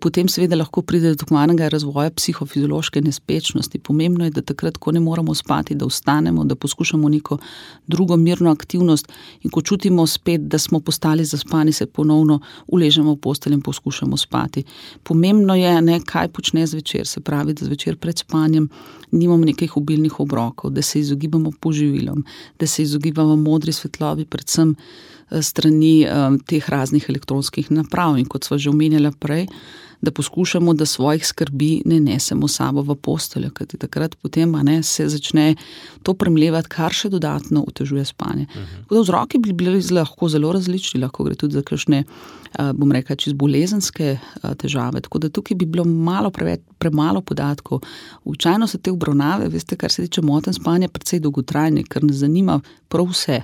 potem 0.00 0.28
seveda 0.28 0.56
lahko 0.56 0.82
pride 0.82 1.12
do 1.12 1.20
tako 1.22 1.34
manjega 1.34 1.68
razvoja 1.68 2.10
psihofiziološke 2.10 3.00
nespečnosti. 3.00 3.78
Pomembno 3.78 4.24
je, 4.24 4.30
da 4.30 4.42
takrat, 4.42 4.76
ko 4.76 4.92
ne 4.92 5.00
moramo 5.00 5.34
spati, 5.34 5.74
da 5.74 5.86
vstanemo, 5.86 6.44
da 6.44 6.54
poskušamo 6.54 7.08
neko 7.08 7.38
drugo 7.86 8.16
mirno 8.16 8.50
aktivnost 8.50 9.08
in 9.42 9.50
ko 9.50 9.62
čutimo 9.62 10.06
spet, 10.06 10.40
da 10.40 10.58
smo 10.58 10.80
postali 10.80 11.24
zaspani, 11.24 11.72
se 11.72 11.86
ponovno 11.86 12.40
uležemo 12.66 13.12
v 13.12 13.20
postelji 13.20 13.54
in 13.54 13.62
poskušamo 13.62 14.16
spati. 14.16 14.64
Pomembno 15.02 15.54
je, 15.54 15.82
ne, 15.82 16.00
kaj 16.00 16.28
počne 16.28 16.66
zvečer, 16.66 17.06
se 17.06 17.20
pravi, 17.20 17.54
da 17.54 17.66
zvečer 17.66 17.96
pred 17.96 18.18
spanjem 18.18 18.68
nimamo 19.10 19.44
nekih 19.44 19.76
obilnih 19.76 20.20
obrokov, 20.20 20.70
da 20.70 20.82
se 20.82 21.00
izogibamo 21.00 21.52
poživilom, 21.60 22.24
da 22.58 22.66
se 22.66 22.82
izogibamo 22.82 23.36
modri 23.36 23.72
svetlobi, 23.72 24.24
predvsem 24.24 24.70
eh, 24.70 25.11
strani 25.40 26.06
um, 26.06 26.38
teh 26.38 26.68
raznih 26.68 27.06
elektronskih 27.08 27.70
naprav. 27.70 28.18
In 28.18 28.28
kot 28.28 28.44
smo 28.44 28.58
že 28.58 28.70
omenjali 28.70 29.12
prej, 29.18 29.46
da 30.02 30.10
poskušamo, 30.10 30.74
da 30.74 30.86
svojih 30.86 31.26
skrbi 31.26 31.82
ne 31.84 32.00
nesemo 32.00 32.48
sabo 32.48 32.82
v 32.82 32.94
posteljo, 32.94 33.50
kajti 33.54 33.78
takrat 33.78 34.16
potem 34.22 34.52
ne, 34.62 34.82
se 34.82 35.08
začne 35.08 35.54
to 36.02 36.14
premljevati, 36.14 36.68
kar 36.68 36.92
še 36.92 37.08
dodatno 37.08 37.62
otežuje 37.68 38.04
spanje. 38.04 38.46
Uh 38.50 38.56
mhm. 38.56 38.82
-huh. 38.88 39.02
Vzroki 39.02 39.38
bi 39.38 39.52
bili 39.52 39.82
lahko 39.90 40.28
zelo 40.28 40.52
različni, 40.52 41.00
lahko 41.00 41.24
gre 41.24 41.34
tudi 41.34 41.54
za 41.54 41.62
kakšne, 41.62 42.04
bom 42.74 42.92
rekel, 42.92 43.16
čez 43.16 43.32
bolezenske 43.32 44.18
težave. 44.58 45.00
Tako 45.00 45.18
da 45.18 45.28
tukaj 45.28 45.56
bi 45.56 45.66
bilo 45.66 45.84
malo 45.84 46.30
preveč, 46.30 46.60
premalo 46.78 47.20
podatkov. 47.20 47.80
Včasih 48.24 48.70
so 48.70 48.78
te 48.78 48.90
obravnave, 48.90 49.48
veste, 49.48 49.76
kar 49.76 49.90
se 49.90 50.02
tiče 50.02 50.22
motenj 50.22 50.54
spanja, 50.54 50.88
precej 50.88 51.20
dolgotrajne, 51.20 51.84
ker 51.84 52.04
nas 52.04 52.16
zanima 52.16 52.60
prav 52.88 53.06
vse 53.06 53.42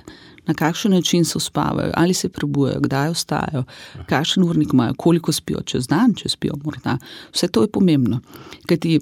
na 0.49 0.53
kakšen 0.57 0.91
način 0.91 1.25
se 1.25 1.37
uspavajo, 1.37 1.91
ali 1.93 2.13
se 2.13 2.29
prebujajo, 2.29 2.79
kdaj 2.81 3.09
ostajajo, 3.09 3.63
kakšen 4.09 4.43
urnik 4.43 4.73
imajo, 4.73 4.93
koliko 4.97 5.31
spijo 5.31 5.61
čez 5.61 5.87
dan, 5.87 6.15
če 6.17 6.29
spijo 6.29 6.57
morda. 6.63 6.97
Vse 7.33 7.47
to 7.47 7.61
je 7.61 7.69
pomembno. 7.71 8.19
Kajti, 8.65 8.97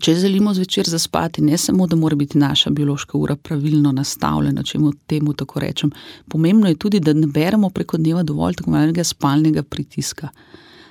če 0.00 0.14
želimo 0.22 0.54
zvečer 0.56 0.88
zaspati, 0.88 1.44
ne 1.44 1.58
samo, 1.58 1.86
da 1.86 1.96
mora 1.96 2.16
biti 2.16 2.40
naša 2.40 2.70
biološka 2.70 3.18
ura 3.18 3.36
pravilno 3.36 3.92
nastavljena, 3.92 4.64
če 4.64 4.80
temu 5.06 5.36
tako 5.36 5.60
rečem, 5.60 5.92
pomembno 6.32 6.72
je 6.72 6.80
tudi, 6.80 7.00
da 7.00 7.12
ne 7.12 7.28
beremo 7.28 7.70
preko 7.70 8.00
dneva 8.00 8.22
dovolj 8.22 8.56
tako 8.56 8.70
imenovanega 8.70 9.04
spalnega 9.04 9.62
pritiska. 9.62 10.32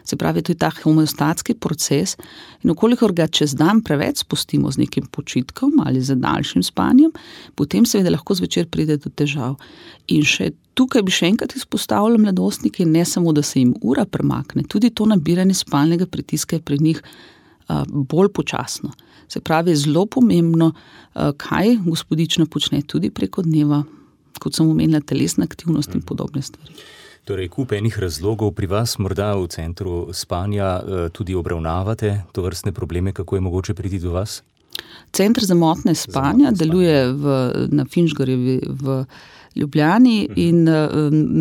Se 0.03 0.17
pravi, 0.17 0.41
to 0.41 0.51
je 0.51 0.59
ta 0.59 0.71
homeostatski 0.83 1.53
proces, 1.53 2.15
in 2.63 2.73
okolikor 2.73 3.13
ga 3.13 3.27
čez 3.27 3.53
dan 3.55 3.81
preveč 3.85 4.23
spustimo 4.25 4.71
z 4.71 4.83
nekim 4.83 5.05
počitkom 5.11 5.81
ali 5.85 6.01
z 6.01 6.15
daljšim 6.15 6.63
spanjem, 6.63 7.11
potem 7.55 7.85
seveda 7.85 8.13
lahko 8.13 8.35
zvečer 8.35 8.67
pride 8.67 8.97
do 8.97 9.09
težav. 9.09 9.57
In 10.07 10.25
še 10.25 10.51
tukaj 10.73 11.05
bi 11.05 11.13
še 11.13 11.29
enkrat 11.33 11.55
izpostavila 11.55 12.17
mladostnike, 12.17 12.85
ne 12.85 13.05
samo, 13.05 13.33
da 13.33 13.43
se 13.45 13.59
jim 13.59 13.75
ura 13.81 14.05
premakne, 14.05 14.63
tudi 14.63 14.89
to 14.89 15.05
nabiranje 15.05 15.59
spalnega 15.61 16.09
pritiska 16.09 16.57
je 16.57 16.65
pri 16.65 16.79
njih 16.81 17.03
bolj 17.87 18.29
počasno. 18.33 18.91
Se 19.27 19.39
pravi, 19.39 19.75
zelo 19.75 20.05
pomembno, 20.05 20.73
kaj 21.37 21.77
gospodična 21.85 22.45
počne 22.45 22.81
tudi 22.81 23.09
preko 23.09 23.45
dneva, 23.45 23.83
kot 24.39 24.57
sem 24.57 24.67
omenila, 24.67 24.99
telesna 24.99 25.47
aktivnost 25.47 25.95
in 25.95 26.01
podobne 26.01 26.41
stvari. 26.41 26.73
Torej, 27.25 27.49
kup 27.53 27.71
enih 27.71 27.99
razlogov 27.99 28.51
pri 28.57 28.67
vas, 28.67 28.99
morda 28.99 29.35
v 29.37 29.47
centru 29.47 30.09
spanja, 30.13 30.79
eh, 30.79 31.09
tudi 31.13 31.35
obravnavate 31.35 32.21
to 32.33 32.41
vrstne 32.41 32.71
probleme, 32.71 33.13
kako 33.13 33.35
je 33.35 33.41
mogoče 33.41 33.73
priti 33.73 33.99
do 33.99 34.11
vas? 34.11 34.43
Centr 35.11 35.43
za 35.43 35.55
motne 35.55 35.95
spanja 35.95 36.51
za 36.51 36.65
deluje 36.65 37.13
v, 37.13 37.51
na 37.71 37.85
Finžgorju 37.85 38.59
v 38.65 39.05
Ljubljani 39.55 40.27
mhm. 40.29 40.39
in 40.39 40.69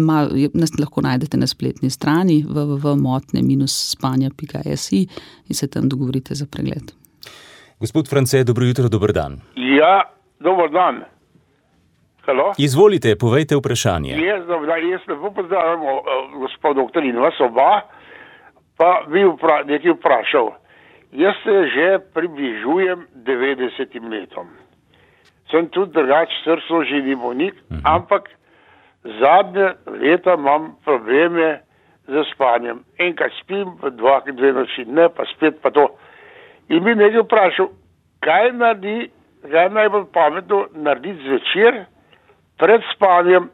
ma, 0.04 0.28
nas 0.54 0.70
lahko 0.78 1.00
najdete 1.00 1.36
na 1.36 1.46
spletni 1.46 1.90
strani 1.90 2.44
www.motne-spanja.si 2.48 5.06
in 5.48 5.54
se 5.54 5.66
tam 5.66 5.88
dogovorite 5.88 6.34
za 6.34 6.46
pregled. 6.46 6.92
Gospod 7.80 8.08
France, 8.08 8.44
dobro 8.44 8.66
jutro, 8.66 8.88
dober 8.88 9.12
dan. 9.12 9.40
Ja, 9.56 10.02
dober 10.40 10.70
dan. 10.70 11.04
Halo? 12.30 12.52
Izvolite, 12.58 13.16
povejte 13.18 13.56
vprašanje. 13.58 14.14
Jaz, 14.22 14.46
da, 14.46 14.76
jaz 14.76 15.00
lepo 15.08 15.30
pozdravljam 15.34 15.82
uh, 15.82 15.90
gospod 16.38 16.76
doktor 16.76 17.04
in 17.04 17.18
vas 17.18 17.40
oba, 17.40 17.80
pa 18.78 18.90
bi 19.10 19.24
vpra, 19.26 19.64
nekaj 19.66 19.96
vprašal. 19.96 20.52
Jaz 21.12 21.34
se 21.42 21.56
že 21.74 21.88
približujem 22.14 23.02
90 23.26 23.98
letom. 24.12 24.46
Sem 25.50 25.66
tudi 25.74 25.92
drugač 25.92 26.30
srčno 26.44 26.84
živi 26.84 27.16
bolnik, 27.16 27.54
uh 27.54 27.76
mhm. 27.76 27.80
-huh. 27.82 27.94
ampak 27.96 28.30
zadnje 29.02 29.74
leta 29.86 30.34
imam 30.34 30.76
probleme 30.84 31.60
z 32.06 32.24
spanjem. 32.34 32.84
Enkrat 32.98 33.32
spim, 33.42 33.74
dva, 33.90 34.22
dve 34.32 34.52
noči 34.52 34.84
ne, 34.84 35.08
pa 35.08 35.24
spet 35.34 35.58
pa 35.62 35.70
to. 35.70 35.88
In 36.68 36.84
bi 36.84 36.94
nekaj 36.94 37.22
vprašal, 37.26 37.68
kaj 38.20 38.52
naredi, 38.52 39.10
kaj 39.50 39.70
najbolj 39.70 40.04
pametno 40.14 40.66
narediti 40.74 41.26
zvečer? 41.26 41.86
Pred 42.60 42.84
spanjem, 42.94 43.48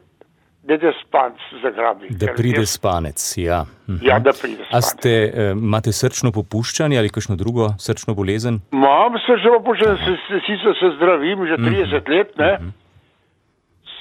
da 0.67 0.77
te 0.77 0.91
spanc 1.01 1.39
zagrabi. 1.61 2.09
Da 2.09 2.33
pride 2.35 2.59
jaz... 2.65 2.69
spanec, 2.75 3.33
ja. 3.37 3.65
Mhm. 3.87 3.99
Ja, 4.05 4.19
da 4.19 4.33
pride 4.41 4.65
spanec. 4.65 4.73
A 4.73 4.81
ste, 4.81 5.09
eh, 5.09 5.51
imate 5.51 5.93
srčno 5.95 6.31
popuščanje 6.35 6.99
ali 6.99 7.09
kakšno 7.09 7.35
drugo 7.39 7.69
srčno 7.79 8.15
bolezen? 8.17 8.59
Imam 8.75 9.15
srčno 9.25 9.53
popuščanje, 9.59 9.97
se, 10.05 10.17
se, 10.27 10.41
sicer 10.47 10.75
se 10.79 10.91
zdravim 10.97 11.45
že 11.47 11.59
30 11.63 12.01
mhm. 12.01 12.11
let, 12.13 12.35
ne. 12.37 12.51
Mhm. 12.59 12.73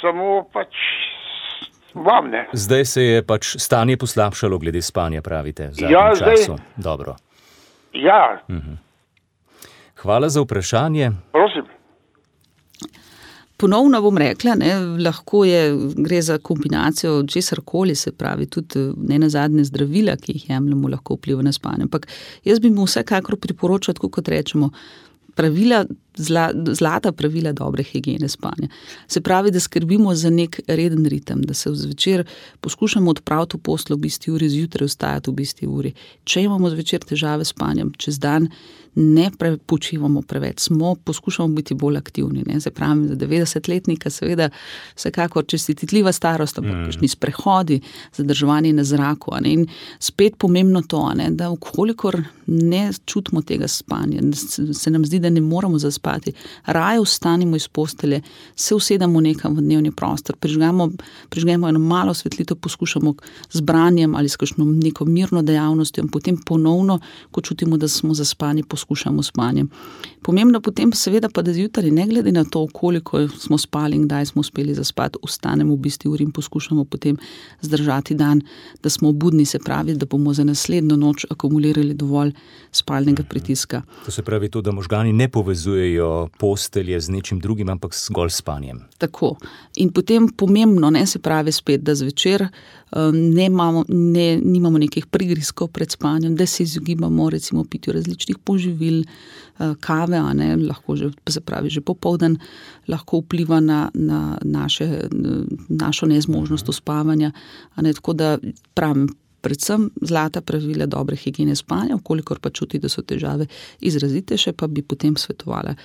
Samo 0.01 0.43
pač. 0.53 0.75
Vam, 1.97 2.27
zdaj 2.53 2.85
se 2.85 3.03
je 3.03 3.23
pač 3.25 3.55
stanje 3.57 3.97
poslabšalo, 3.97 4.59
glede 4.61 4.83
spanja, 4.85 5.23
pravite. 5.25 5.71
Ja, 5.81 6.11
zdaj. 6.15 6.59
Dobro. 6.77 7.15
Ja. 7.93 8.43
Hvala 9.97 10.29
za 10.29 10.43
vprašanje. 10.45 11.11
Prosim. 11.33 11.65
Ponovno 13.57 14.03
bom 14.05 14.19
rekla, 14.19 14.55
ne, 14.55 14.75
lahko 15.01 15.45
je, 15.45 15.61
gre 15.97 16.21
za 16.23 16.39
kombinacijo 16.39 17.23
česar 17.27 17.61
koli, 17.65 17.95
se 17.95 18.13
pravi, 18.13 18.47
tudi 18.47 18.91
ne 18.97 19.19
na 19.19 19.29
zadnje 19.33 19.65
zdravila, 19.65 20.17
ki 20.21 20.33
jih 20.33 20.51
jemljemo, 20.51 20.89
lahko 20.93 21.17
vpliva 21.17 21.43
na 21.43 21.53
spanje. 21.53 21.89
Ampak 21.89 22.07
jaz 22.45 22.61
bi 22.61 22.71
mu 22.71 22.85
vsekakor 22.85 23.39
priporočila, 23.41 23.97
kot 24.13 24.29
rečemo, 24.29 24.71
pravila, 25.35 25.85
zla, 26.17 26.51
zlata 26.73 27.13
pravila 27.13 27.53
dobre 27.53 27.83
higiene 27.83 28.29
spanja. 28.29 28.69
Se 29.09 29.21
pravi, 29.21 29.51
da 29.51 29.61
skrbimo 29.61 30.15
za 30.15 30.31
nek 30.31 30.61
reden 30.67 31.07
ritem, 31.07 31.43
da 31.43 31.55
se 31.55 31.71
zvečer 31.75 32.25
poskušamo 32.61 33.11
odpraviti 33.11 33.57
v 33.57 33.61
poslu 33.61 33.97
v 33.97 34.07
isti 34.07 34.31
uri, 34.31 34.49
zjutraj 34.49 34.87
vstajati 34.87 35.31
v 35.31 35.41
isti 35.41 35.67
uri. 35.67 35.93
Če 36.25 36.43
imamo 36.43 36.71
zvečer 36.71 37.05
težave 37.05 37.45
s 37.45 37.55
spanjem, 37.57 37.93
čez 37.99 38.19
dan 38.19 38.49
ne 38.97 39.31
počivamo 39.67 40.23
preveč, 40.23 40.61
smo 40.61 40.95
poskušamo 40.95 41.49
biti 41.49 41.75
bolj 41.75 41.97
aktivni. 41.97 42.43
Ne? 42.47 42.61
Se 42.61 42.71
pravi, 42.71 43.09
za 43.09 43.15
90-letnika, 43.15 44.11
seveda, 44.11 44.49
vsekakor 44.97 45.45
čestitljiva 45.47 46.13
starost, 46.13 46.59
ampak 46.59 46.73
mm. 46.73 47.01
ni 47.01 47.09
sprehodi, 47.09 47.81
zadržovanje 48.17 48.73
na 48.73 48.85
zraku. 48.85 49.35
In 49.45 49.67
spet 49.99 50.39
pomembno 50.39 50.83
to, 50.83 51.13
ne? 51.15 51.31
da 51.31 51.51
ukolikor 51.51 52.23
ne 52.47 52.91
čutimo 53.05 53.43
tega 53.43 53.69
spanja, 53.69 54.21
se 54.73 54.91
nam 54.91 55.05
zdi, 55.05 55.19
da 55.19 55.31
ne 55.31 55.41
moramo 55.41 55.79
zaspati, 55.79 56.06
raje 56.67 57.01
vstanemo 57.01 57.57
iz 57.57 57.69
postelje, 57.69 58.23
se 58.55 58.75
usedemo 58.75 59.21
nekam 59.21 59.57
v 59.57 59.61
dnevni 59.61 59.93
prostor, 59.93 60.37
prižgemo, 60.37 60.91
prižgemo 61.29 61.69
eno 61.69 61.79
malo 61.79 62.15
svetlito, 62.15 62.55
poskušamo 62.55 63.15
z 63.51 63.61
branjem 63.61 64.15
ali 64.15 64.29
s 64.29 64.37
kakšno 64.37 64.65
neko 64.65 65.05
mirno 65.05 65.43
dejavnostjo, 65.43 66.05
in 66.05 66.09
potem 66.09 66.37
ponovno, 66.37 66.99
ko 67.31 67.41
čutimo, 67.41 67.77
da 67.77 67.89
smo 67.89 68.15
zaspani, 68.15 68.63
poskušamo 68.63 69.23
spanje. 69.23 69.65
Pomembno 70.23 70.61
potem, 70.61 70.93
seveda, 70.93 71.29
pa 71.29 71.43
da 71.43 71.53
zjutraj, 71.53 71.91
ne 71.91 72.07
glede 72.07 72.33
na 72.33 72.45
to, 72.45 72.67
koliko 72.73 73.29
smo 73.29 73.59
spali 73.59 73.97
in 73.97 74.05
kdaj 74.05 74.27
smo 74.27 74.41
uspeli 74.41 74.75
zaspati, 74.75 75.19
ostanemo 75.23 75.75
v 75.75 75.79
bistvu 75.79 76.13
uri 76.13 76.25
in 76.25 76.33
poskušamo 76.33 76.85
potem 76.85 77.17
zdržati 77.61 78.15
dan, 78.15 78.43
da 78.83 78.91
smo 78.91 79.13
budni, 79.13 79.45
se 79.45 79.59
pravi, 79.59 79.95
da 79.95 80.07
bomo 80.07 80.35
za 80.35 80.45
naslednjo 80.45 80.97
noč 80.97 81.27
akumulirali 81.31 81.95
dovolj 81.95 82.33
spalnega 82.73 83.23
mhm. 83.23 83.29
pritiska. 83.29 83.83
To 84.05 84.11
se 84.11 84.23
pravi, 84.23 84.49
to, 84.49 84.63
da 84.63 84.73
možgani 84.73 85.13
ne 85.13 85.29
povezujejo 85.29 85.96
postelje 86.39 87.01
z 87.01 87.09
nečim 87.11 87.41
drugim, 87.41 87.69
ampak 87.69 87.95
zgolj 87.95 88.31
spanjem. 88.31 88.81
Tako. 88.99 89.37
In 89.77 89.93
potem 89.93 90.29
pomembno, 90.29 90.91
ne 90.91 91.07
se 91.07 91.19
pravi, 91.19 91.53
spet, 91.53 91.83
da 91.83 91.95
zvečer 91.95 92.47
um, 92.47 93.17
ne 93.35 93.47
imamo, 93.47 93.85
ne, 93.89 94.41
nimamo 94.43 94.79
nekih 94.79 95.07
prigrizkov 95.07 95.69
pred 95.69 95.91
spanjem, 95.91 96.37
da 96.37 96.47
se 96.47 96.63
izogibamo 96.63 97.31
recimo 97.31 97.65
pitju 97.65 97.93
različnih 97.93 98.39
poživil, 98.45 99.01
uh, 99.01 99.75
kave, 99.81 100.23
ne, 100.35 100.57
lahko 100.57 100.97
že, 100.97 101.11
se 101.29 101.41
pravi, 101.41 101.71
že 101.71 101.81
popoldan 101.81 102.39
lahko 102.89 103.21
vpliva 103.21 103.61
na, 103.61 103.91
na 103.95 104.39
naše, 104.43 105.09
našo 105.69 106.07
nezmožnost 106.07 106.69
uspavanja. 106.69 107.33
Ne, 107.77 107.93
tako 107.93 108.13
da 108.13 108.39
pravim. 108.75 109.09
Predvsem 109.41 109.91
zlata 110.03 110.41
pravila 110.41 110.87
dobre 110.87 111.17
higiene 111.17 111.57
spanja, 111.57 111.97
ukolikor 111.97 112.41
pa 112.41 112.51
čuti, 112.51 112.79
da 112.79 112.89
so 112.89 113.03
težave 113.03 113.47
izrazite, 113.81 114.39
še 114.39 114.53
pa 114.53 114.67
bi 114.67 114.83
potem 114.83 115.17
svetovala 115.17 115.77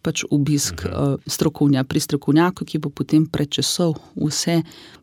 pač 0.00 0.24
obisk 0.32 0.84
uh, 0.86 1.20
strokovnja 1.28 1.84
pri 1.84 2.00
strokovnjaku, 2.00 2.64
ki 2.64 2.80
bo 2.80 2.88
potem 2.88 3.26
prečesal 3.28 3.92
vse 4.16 4.62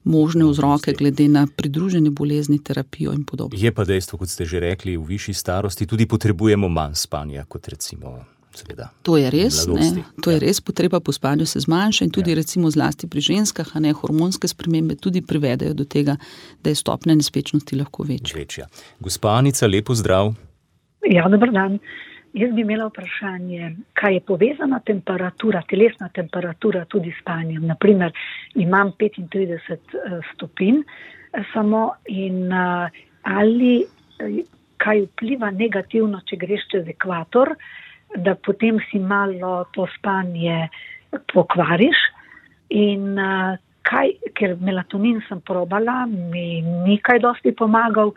možne 0.09 0.47
vzroke, 0.49 0.95
glede 0.97 1.27
na 1.29 1.45
pridružene 1.45 2.09
bolezni, 2.09 2.57
terapijo 2.57 3.13
in 3.13 3.21
podobno. 3.21 3.59
Je 3.59 3.69
pa 3.69 3.85
dejstvo, 3.85 4.17
kot 4.17 4.33
ste 4.33 4.49
že 4.49 4.63
rekli, 4.63 4.97
v 4.97 5.05
višji 5.05 5.37
starosti 5.37 5.85
tudi 5.85 6.09
potrebujemo 6.09 6.69
manj 6.69 6.97
spanja 6.97 7.45
kot 7.45 7.69
recimo. 7.69 8.36
Seveda, 8.57 8.89
to 9.05 9.17
je 9.17 9.29
res, 9.29 9.59
to 10.23 10.31
je 10.31 10.37
ja. 10.37 10.41
res, 10.41 10.61
potreba 10.65 10.99
po 10.99 11.13
spanju 11.13 11.45
se 11.45 11.61
zmanjša 11.61 12.07
in 12.07 12.11
tudi 12.11 12.33
ja. 12.33 12.39
recimo 12.41 12.71
zlasti 12.73 13.09
pri 13.09 13.21
ženskah, 13.21 13.69
a 13.75 13.79
ne 13.83 13.93
hormonske 13.93 14.49
spremembe 14.49 14.97
tudi 14.97 15.21
privedajo 15.21 15.75
do 15.77 15.85
tega, 15.85 16.17
da 16.63 16.73
je 16.73 16.81
stopnja 16.81 17.15
nespečnosti 17.15 17.77
lahko 17.77 18.03
večja. 18.09 18.37
večja. 18.37 18.67
Gospanica, 18.99 19.67
lepo 19.67 19.95
zdrav. 19.95 20.33
Ja, 21.05 21.29
dober 21.29 21.53
dan. 21.53 21.79
Jaz 22.37 22.51
bi 22.53 22.61
imela 22.61 22.89
vprašanje, 22.89 23.71
kaj 23.97 24.13
je 24.13 24.21
povezana 24.27 24.79
temperatura, 24.85 25.61
telesna 25.69 26.09
temperatura 26.13 26.83
tudi 26.85 27.11
s 27.11 27.21
spanjem. 27.21 27.65
Naprimer, 27.65 28.13
imam 28.55 28.91
35 28.99 29.71
eh, 29.71 30.19
stopinj 30.33 30.81
eh, 30.81 31.43
samo 31.53 31.91
in 32.05 32.51
eh, 32.51 32.89
ali 33.23 33.85
kaj 34.77 35.01
vpliva 35.07 35.51
negativno, 35.51 36.21
če 36.29 36.37
greš 36.41 36.67
čez 36.71 36.87
ekvator, 36.93 37.53
da 38.15 38.35
potem 38.35 38.79
si 38.91 38.99
malo 38.99 39.65
to 39.75 39.87
spanje 39.97 40.67
pokvariš. 41.33 41.97
In 42.69 43.15
kaj, 43.87 44.11
ker 44.35 44.57
melatonin 44.59 45.21
sem 45.27 45.41
probala, 45.41 46.05
mi 46.07 46.61
ni 46.61 46.97
kaj 47.03 47.21
dosti 47.23 47.55
pomagal. 47.55 48.11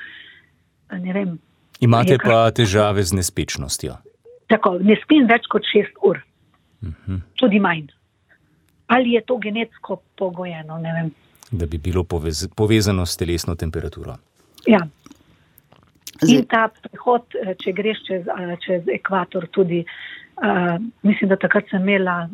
Imate 1.80 2.18
pa 2.18 2.50
težave 2.54 3.04
z 3.06 3.20
nespečnostjo. 3.20 3.96
Tako, 4.50 4.78
ne 4.82 4.96
spim 5.04 5.28
več 5.30 5.46
kot 5.50 5.66
6 5.70 6.02
ur, 6.02 6.18
uh 6.18 6.88
mhm. 6.88 6.94
-huh. 7.06 7.20
tudi 7.38 7.60
manj. 7.60 7.86
Ali 8.90 9.12
je 9.14 9.20
to 9.22 9.38
genetsko 9.38 10.00
pogojeno? 10.18 10.80
Da 11.50 11.66
bi 11.66 11.78
bilo 11.78 12.04
povez 12.04 12.48
povezano 12.56 13.06
s 13.06 13.16
telesno 13.16 13.54
temperaturo. 13.54 14.16
Ja. 14.66 14.80
In 16.28 16.44
ta 16.50 16.68
prehod, 16.68 17.36
eh, 17.38 17.54
če 17.60 17.72
greš 17.72 18.02
čez, 18.06 18.26
čez 18.64 18.88
ekvator, 18.92 19.46
tudi 19.54 19.84
uh, 19.84 20.76
mislim, 21.02 21.30
da 21.30 21.36
takrat 21.36 21.70
sem 21.70 21.82
imela 21.82 22.28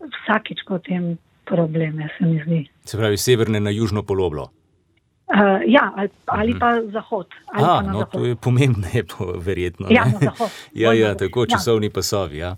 vsakič 0.00 0.64
potem 0.68 1.18
probleme, 1.44 2.08
se 2.18 2.26
mi 2.26 2.42
zdi. 2.44 2.66
Se 2.84 2.98
pravi, 2.98 3.16
severne 3.16 3.60
na 3.60 3.70
južno 3.70 4.02
poloblo. 4.02 4.50
Uh, 5.32 5.62
ja, 5.66 5.92
ali, 5.96 6.08
ali 6.26 6.58
pa 6.60 6.74
zahod. 6.92 7.26
Ali 7.52 7.64
A, 7.64 7.66
pa 7.66 7.82
no, 7.82 7.98
zahod. 7.98 8.12
To 8.12 8.24
je 8.24 8.36
pomembno, 8.36 8.86
je 8.92 9.04
po, 9.04 9.32
verjetno. 9.38 9.86
Ja, 9.90 10.04
zahod, 10.20 10.50
ja, 10.82 10.92
ja, 10.92 11.14
tako 11.14 11.46
ja. 11.46 11.56
časovni 11.56 11.90
pasovi. 11.90 12.38
Ja. 12.38 12.56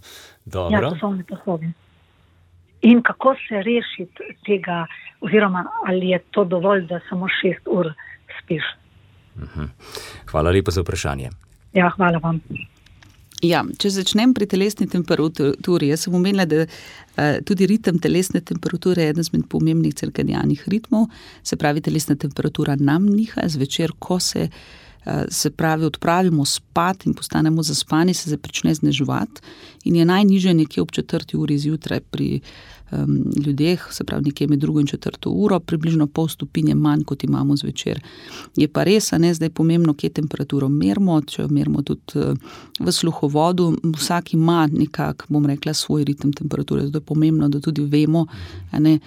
ja, 0.70 0.90
časovni 0.90 1.24
pasovi. 1.28 1.72
In 2.82 3.02
kako 3.02 3.34
se 3.48 3.62
rešiti 3.62 4.34
tega, 4.46 4.86
oziroma 5.20 5.64
ali 5.86 6.08
je 6.08 6.18
to 6.30 6.44
dovolj, 6.44 6.86
da 6.86 7.00
samo 7.08 7.28
šest 7.28 7.62
ur 7.66 7.92
spiš? 8.40 8.64
Mhm. 9.36 9.70
Hvala 10.30 10.50
lepa 10.50 10.70
za 10.70 10.82
vprašanje. 10.82 11.30
Ja, 11.74 11.90
hvala 11.96 12.18
vam. 12.22 12.40
Ja, 13.42 13.64
če 13.78 13.90
začnem 13.90 14.32
pri 14.34 14.46
telesni 14.48 14.86
temperaturi, 14.88 15.90
jaz 15.90 16.06
sem 16.06 16.14
omenila, 16.16 16.46
da 16.48 16.62
uh, 16.64 17.42
tudi 17.44 17.66
ritem 17.68 17.98
telesne 18.00 18.40
temperature 18.40 19.02
je 19.02 19.12
eden 19.12 19.20
izmed 19.20 19.44
pomembnih 19.52 19.94
cirkadijanih 19.94 20.62
ritmov, 20.72 21.10
se 21.42 21.58
pravi, 21.60 21.82
telesna 21.84 22.16
temperatura 22.16 22.76
nam 22.80 23.04
niha 23.10 23.44
zvečer, 23.52 23.92
ko 23.98 24.16
se, 24.22 24.48
uh, 24.48 24.84
se 25.28 25.50
pravi, 25.50 25.84
odpravimo 25.84 26.44
spat 26.44 27.06
in 27.06 27.14
postanemo 27.14 27.62
zaspani, 27.62 28.14
se 28.14 28.30
začne 28.30 28.74
znežovati 28.74 29.40
in 29.84 29.96
je 29.96 30.04
najnižje 30.04 30.54
nekje 30.54 30.82
ob 30.82 30.90
četrti 30.90 31.36
uri 31.36 31.58
zjutraj 31.58 32.00
pri 32.00 32.40
um, 32.90 33.32
ljudeh, 33.46 33.86
se 33.90 34.04
pravi, 34.04 34.24
nekje 34.24 34.46
med 34.48 34.58
drugo 34.58 34.80
in 34.80 34.86
četrto 34.86 35.30
uro, 35.30 35.60
približno 35.60 36.06
pol 36.06 36.28
stopinje 36.28 36.74
manj, 36.74 37.04
kot 37.04 37.24
imamo 37.24 37.56
zvečer. 37.56 38.00
Je 38.56 38.68
pa 38.68 38.84
res, 38.84 39.10
da 39.10 39.26
je 39.26 39.34
zdaj 39.34 39.50
pomembno, 39.50 39.94
kje 39.94 40.10
temperaturo 40.10 40.68
merimo, 40.68 41.20
če 41.22 41.42
jo 41.42 41.48
merimo 41.48 41.82
tudi 41.82 42.18
uh, 42.18 42.36
v 42.80 42.92
sluhovodu. 42.92 43.74
Vsak 43.96 44.34
ima 44.34 44.66
nekako, 44.72 45.26
bom 45.28 45.46
rekla, 45.46 45.74
svoj 45.74 46.04
ritem 46.04 46.32
temperature. 46.32 46.86
Zato 46.86 46.98
je 46.98 47.08
pomembno, 47.12 47.48
da 47.48 47.60
tudi 47.60 47.82
vemo, 47.82 48.26
ne, 48.78 48.98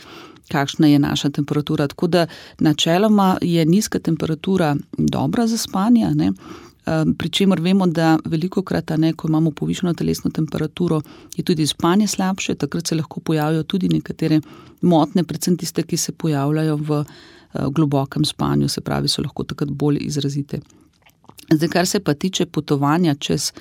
kakšna 0.52 0.88
je 0.88 1.00
naša 1.00 1.30
temperatura. 1.30 1.88
Tako 1.88 2.08
da 2.08 2.28
načeloma 2.60 3.38
je 3.42 3.66
nizka 3.66 4.00
temperatura 4.00 4.76
dobra 4.98 5.48
za 5.48 5.58
spanje. 5.58 6.12
Ne? 6.16 6.32
Pričemer 7.18 7.62
vemo, 7.62 7.88
da 7.88 8.18
veliko 8.26 8.62
krat, 8.62 8.90
ne, 8.98 9.14
ko 9.14 9.28
imamo 9.28 9.52
povišeno 9.52 9.94
telesno 9.94 10.32
temperaturo, 10.32 11.02
je 11.36 11.44
tudi 11.44 11.68
spanje 11.68 12.08
slabše, 12.08 12.56
takrat 12.56 12.88
se 12.88 12.96
lahko 12.96 13.20
pojavijo 13.20 13.64
tudi 13.64 13.90
nekatere 13.90 14.42
motne, 14.82 15.24
predvsem 15.24 15.58
tiste, 15.58 15.84
ki 15.84 15.98
se 15.98 16.12
pojavljajo 16.12 16.76
v 16.76 17.04
globokem 17.70 18.26
spanju, 18.26 18.68
se 18.68 18.82
pravi, 18.82 19.08
so 19.08 19.22
lahko 19.22 19.44
takrat 19.44 19.70
bolj 19.70 19.98
izrazite. 20.02 20.60
Zdaj, 21.52 21.70
kar 21.70 21.88
se 21.88 22.00
pa 22.00 22.14
tiče 22.14 22.46
potovanja 22.46 23.16
čez 23.16 23.52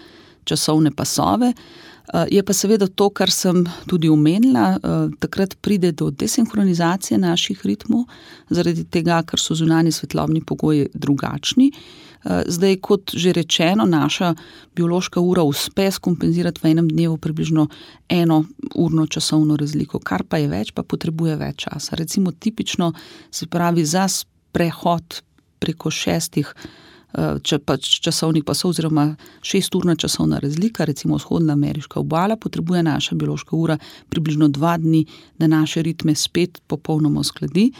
časovne 0.45 0.91
pasove, 0.91 1.53
Eh, 1.53 1.96
je 2.31 2.43
pa 2.43 2.53
seveda 2.53 2.87
to, 2.87 3.11
kar 3.11 3.31
sem 3.31 3.65
tudi 3.87 4.09
omenila, 4.09 4.77
eh, 4.77 5.09
takrat 5.19 5.57
pride 5.61 5.93
do 5.93 6.11
desinhronizacije 6.11 7.19
naših 7.19 7.67
ritmov, 7.67 8.05
zaradi 8.51 8.85
tega, 8.85 9.23
ker 9.23 9.41
so 9.41 9.55
zunani 9.55 9.93
svetlobni 9.93 10.45
pogoji 10.45 10.89
drugačni. 10.95 11.73
Eh, 12.27 12.43
zdaj, 12.47 12.77
kot 12.81 13.11
že 13.15 13.33
rečeno, 13.33 13.85
naša 13.85 14.35
biološka 14.75 15.21
ura 15.21 15.43
uspe 15.43 15.91
skompenzirati 15.91 16.61
v 16.63 16.71
enem 16.71 16.89
dnevu 16.89 17.17
približno 17.17 17.69
eno 18.09 18.45
urno 18.75 19.07
časovno 19.07 19.57
razliko, 19.57 19.99
kar 19.99 20.25
pa 20.25 20.39
je 20.39 20.49
več, 20.49 20.73
pa 20.73 20.83
potrebuje 20.83 21.37
več 21.37 21.57
časa. 21.57 21.97
Recimo, 21.97 22.33
tipično 22.33 22.93
se 23.31 23.47
pravi 23.47 23.85
za 23.85 24.09
prehod 24.53 25.23
preko 25.59 25.91
šestih. 25.91 26.55
Eh, 27.15 27.39
če 27.39 27.61
pač 27.63 27.87
časovnik 28.03 28.45
pasov, 28.45 28.75
oziroma 28.75 29.07
šesturna 29.47 29.95
časovna 29.97 30.41
razlika, 30.43 30.85
recimo 30.85 31.17
vzhodna 31.17 31.55
ameriška 31.55 32.01
obala, 32.01 32.37
potrebuje 32.37 32.83
naša 32.83 33.15
biološka 33.15 33.57
ura 33.57 33.79
približno 34.11 34.49
dva 34.49 34.75
dni, 34.77 35.05
da 35.39 35.47
naše 35.47 35.83
ritme 35.87 36.15
spet 36.15 36.61
popolnoma 36.67 37.23
uskladi. 37.23 37.71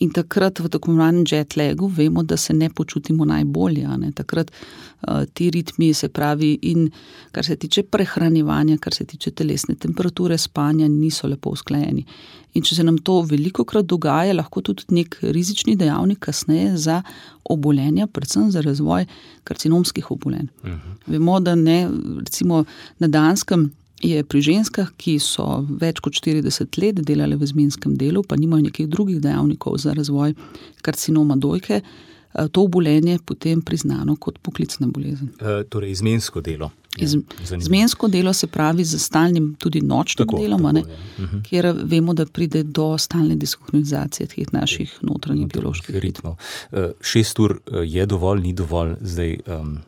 In 0.00 0.10
takrat 0.16 0.60
v 0.60 0.68
tako 0.72 0.90
imenovanem 0.90 1.26
jet 1.28 1.56
lagu 1.60 1.88
vemo, 1.92 2.22
da 2.22 2.36
se 2.36 2.54
ne 2.56 2.70
počutimo 2.70 3.24
najbolje. 3.24 3.88
Ne? 4.00 4.12
Takrat 4.16 4.50
uh, 4.50 5.24
ti 5.34 5.50
ritmi, 5.50 5.92
se 5.94 6.08
pravi, 6.08 6.54
in 6.62 6.86
kar 7.32 7.44
se 7.44 7.56
tiče 7.56 7.82
prehranjevanja, 7.82 8.78
kar 8.80 8.94
se 8.96 9.04
tiče 9.04 9.30
telesne 9.30 9.74
temperature, 9.74 10.38
spanja, 10.38 10.88
niso 10.88 11.28
lepo 11.28 11.52
usklajeni. 11.52 12.06
In 12.54 12.64
če 12.64 12.78
se 12.78 12.84
nam 12.84 12.96
to 12.98 13.20
veliko 13.28 13.64
krat 13.68 13.84
dogaja, 13.84 14.32
lahko 14.34 14.62
tudi 14.64 14.88
nek 14.96 15.18
rizični 15.20 15.76
dejavnik 15.76 16.18
kasneje 16.24 16.78
za 16.80 17.02
obolenja, 17.44 18.06
predvsem 18.06 18.48
za 18.50 18.64
razvoj 18.64 19.04
karcinomskih 19.44 20.10
obolenj. 20.10 20.48
Uh 20.62 20.70
mhm. 20.70 20.78
-huh. 20.78 21.12
Vemo, 21.12 21.40
da 21.40 21.54
ne, 21.54 21.90
recimo 22.24 22.64
na 22.98 23.08
Danskem 23.08 23.70
je 24.00 24.24
pri 24.24 24.40
ženskah, 24.42 24.92
ki 24.96 25.18
so 25.22 25.46
več 25.80 26.00
kot 26.04 26.16
40 26.16 26.78
let 26.80 27.02
delale 27.06 27.36
v 27.36 27.48
zmenskem 27.48 27.96
delu, 28.00 28.22
pa 28.24 28.38
nimajo 28.40 28.68
nekih 28.68 28.88
drugih 28.88 29.20
dejavnikov 29.20 29.78
za 29.78 29.94
razvoj 29.96 30.34
karcinoma 30.82 31.36
dojke, 31.36 31.80
eh, 31.80 32.48
to 32.48 32.64
obolenje 32.64 33.18
potem 33.24 33.62
priznano 33.62 34.16
kot 34.16 34.38
poklicna 34.38 34.86
bolezen. 34.86 35.32
E, 35.40 35.62
torej, 35.68 35.90
izmensko 35.90 36.40
delo. 36.40 36.70
Iz, 36.98 37.14
zmensko 37.46 38.08
delo 38.08 38.32
se 38.32 38.46
pravi 38.46 38.84
z 38.84 38.98
stalnim, 38.98 39.54
tudi 39.58 39.80
nočnim 39.80 40.26
tako, 40.26 40.40
delom, 40.42 40.62
tako, 40.62 40.78
ja. 40.78 41.24
Mhm. 41.24 41.42
kjer 41.46 41.72
vemo, 41.84 42.14
da 42.14 42.26
pride 42.26 42.62
do 42.62 42.98
stalne 42.98 43.36
diskronizacije 43.36 44.26
teh 44.26 44.52
naših 44.52 44.98
notranjih 45.02 45.46
bioloških 45.48 45.96
ritmov. 45.96 46.34
E, 46.72 46.90
šest 47.00 47.38
ur 47.38 47.60
je 47.84 48.06
dovolj, 48.06 48.42
ni 48.42 48.52
dovolj 48.52 48.96
zdaj. 49.00 49.38
Um, 49.46 49.78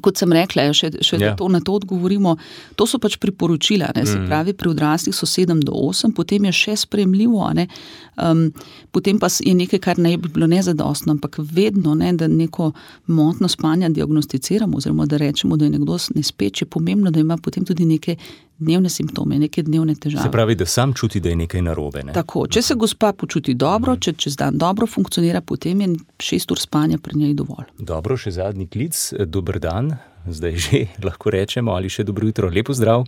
Kot 0.00 0.16
sem 0.16 0.32
rekla, 0.32 0.70
še, 0.72 0.88
še 1.04 1.18
ja. 1.20 1.34
to, 1.36 1.48
na 1.52 1.60
to 1.60 1.74
odgovorimo. 1.76 2.36
To 2.80 2.86
so 2.88 3.00
pač 3.02 3.18
priporočila. 3.20 3.90
Ne, 3.96 4.06
se 4.08 4.16
mm. 4.16 4.28
pravi, 4.30 4.54
pri 4.56 4.72
odraslih 4.72 5.16
so 5.16 5.28
7 5.28 5.60
do 5.66 5.74
8, 5.76 6.14
potem 6.16 6.48
je 6.48 6.54
še 6.56 6.76
spremljivo. 6.86 7.42
Um, 7.42 8.46
potem 8.94 9.20
pa 9.20 9.28
je 9.28 9.52
nekaj, 9.56 9.82
kar 9.84 10.00
ne 10.00 10.14
bi 10.16 10.30
bilo 10.32 10.48
nezadostno, 10.48 11.16
ampak 11.16 11.40
vedno, 11.42 11.96
ne, 11.98 12.14
da 12.16 12.28
neko 12.30 12.70
motno 13.12 13.50
spanje 13.52 13.90
diagnosticiramo, 13.92 14.80
oziroma 14.80 15.06
da 15.06 15.20
rečemo, 15.20 15.58
da 15.60 15.68
je 15.68 15.76
nekdo 15.76 15.98
nespeč, 16.16 16.64
je 16.64 16.70
pomembno, 16.70 17.12
da 17.12 17.20
ima 17.20 17.36
potem 17.36 17.66
tudi 17.68 17.84
neke 17.88 18.16
dnevne 18.62 18.90
simptome, 18.92 19.38
neke 19.42 19.62
dnevne 19.66 19.94
težave. 19.94 20.24
Se 20.24 20.32
pravi, 20.32 20.54
da 20.58 20.66
sam 20.66 20.94
čuti, 20.94 21.20
da 21.20 21.32
je 21.32 21.36
nekaj 21.42 21.62
narobe. 21.62 22.04
Ne? 22.06 22.14
Tako, 22.16 22.46
če 22.46 22.62
se 22.62 22.76
gospa 22.78 23.12
počuti 23.12 23.54
dobro, 23.58 23.96
če 23.96 24.14
čez 24.18 24.38
dan 24.38 24.58
dobro 24.58 24.86
funkcionira, 24.86 25.42
potem 25.44 25.80
je 25.84 25.90
šest 26.22 26.54
ur 26.54 26.62
spanja 26.62 26.98
pri 27.02 27.18
njej 27.18 27.34
dovolj. 27.38 27.68
Dobro, 27.78 28.16
še 28.16 28.34
zadnji 28.38 28.68
klic, 28.70 28.98
dober 29.26 29.60
dan, 29.62 29.96
zdaj 30.28 30.56
že 30.56 30.86
lahko 31.06 31.34
rečemo 31.34 31.74
ali 31.74 31.90
še 31.92 32.06
dobro 32.08 32.30
jutro, 32.30 32.50
lepo 32.52 32.74
zdrav. 32.76 33.06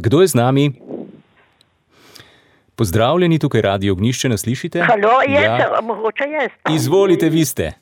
Kdo 0.00 0.22
je 0.22 0.32
z 0.32 0.38
nami? 0.38 0.70
Pozdravljeni 2.80 3.36
tukaj, 3.38 3.60
radio 3.60 3.92
ognišče, 3.92 4.28
nas 4.32 4.40
slišite? 4.46 4.80
Halo, 4.88 5.18
jaz, 5.28 5.60
ja. 5.60 5.80
mogoče 5.84 6.24
jaz. 6.32 6.54
Izvolite, 6.72 7.28
vi 7.28 7.44
ste. 7.44 7.72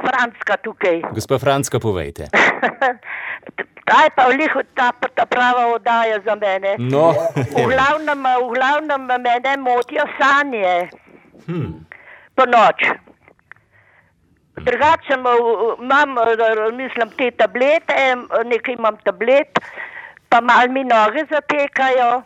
Franska 0.00 0.56
tukaj. 0.56 1.02
Gospa 1.12 1.38
Franska, 1.38 1.80
povejte. 1.80 2.28
Kaj 3.90 4.08
pa 4.14 4.28
vlih 4.30 4.52
ta, 4.74 4.92
ta 5.14 5.24
prava 5.26 5.66
oddaja 5.74 6.20
za 6.24 6.34
mene? 6.38 6.76
No. 6.78 7.10
v, 7.34 7.64
glavnem, 7.66 8.22
v 8.22 8.48
glavnem 8.54 9.02
mene 9.18 9.56
motijo 9.58 10.06
sanje. 10.18 10.90
Hmm. 11.46 11.86
Po 12.34 12.46
noč. 12.46 12.86
Drugače 14.60 15.16
imam, 15.16 16.16
mislim, 16.76 17.10
te 17.18 17.30
tablete, 17.30 17.94
nekaj 18.44 18.74
imam 18.74 18.96
tablet, 19.04 19.58
pa 20.28 20.40
mal 20.40 20.68
mi 20.68 20.84
noge 20.84 21.24
zatekajo. 21.30 22.22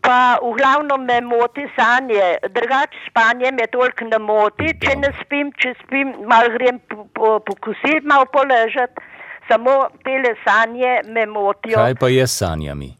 Pa 0.00 0.38
v 0.40 0.54
glavnem 0.56 1.04
me 1.04 1.20
moti 1.20 1.66
sanje, 1.76 2.38
drugače 2.54 2.98
spanje 3.08 3.50
me 3.52 3.66
toliko 3.68 4.04
ne 4.08 4.18
moti, 4.18 4.72
če 4.80 4.96
ne 4.96 5.10
spim, 5.20 5.52
če 5.60 5.74
spim, 5.82 6.14
mal 6.30 6.48
grem 6.56 6.80
po, 6.88 7.04
po, 7.14 7.38
po 7.44 7.56
kosil, 7.60 8.00
mal 8.08 8.24
poležati 8.32 9.10
samo 9.50 9.88
te 10.04 10.34
sanje 10.44 11.00
me 11.12 11.26
motijo. 11.26 11.76
Kaj 11.76 11.94
pa 11.94 12.08
je 12.08 12.26
s 12.26 12.36
sanjami? 12.38 12.90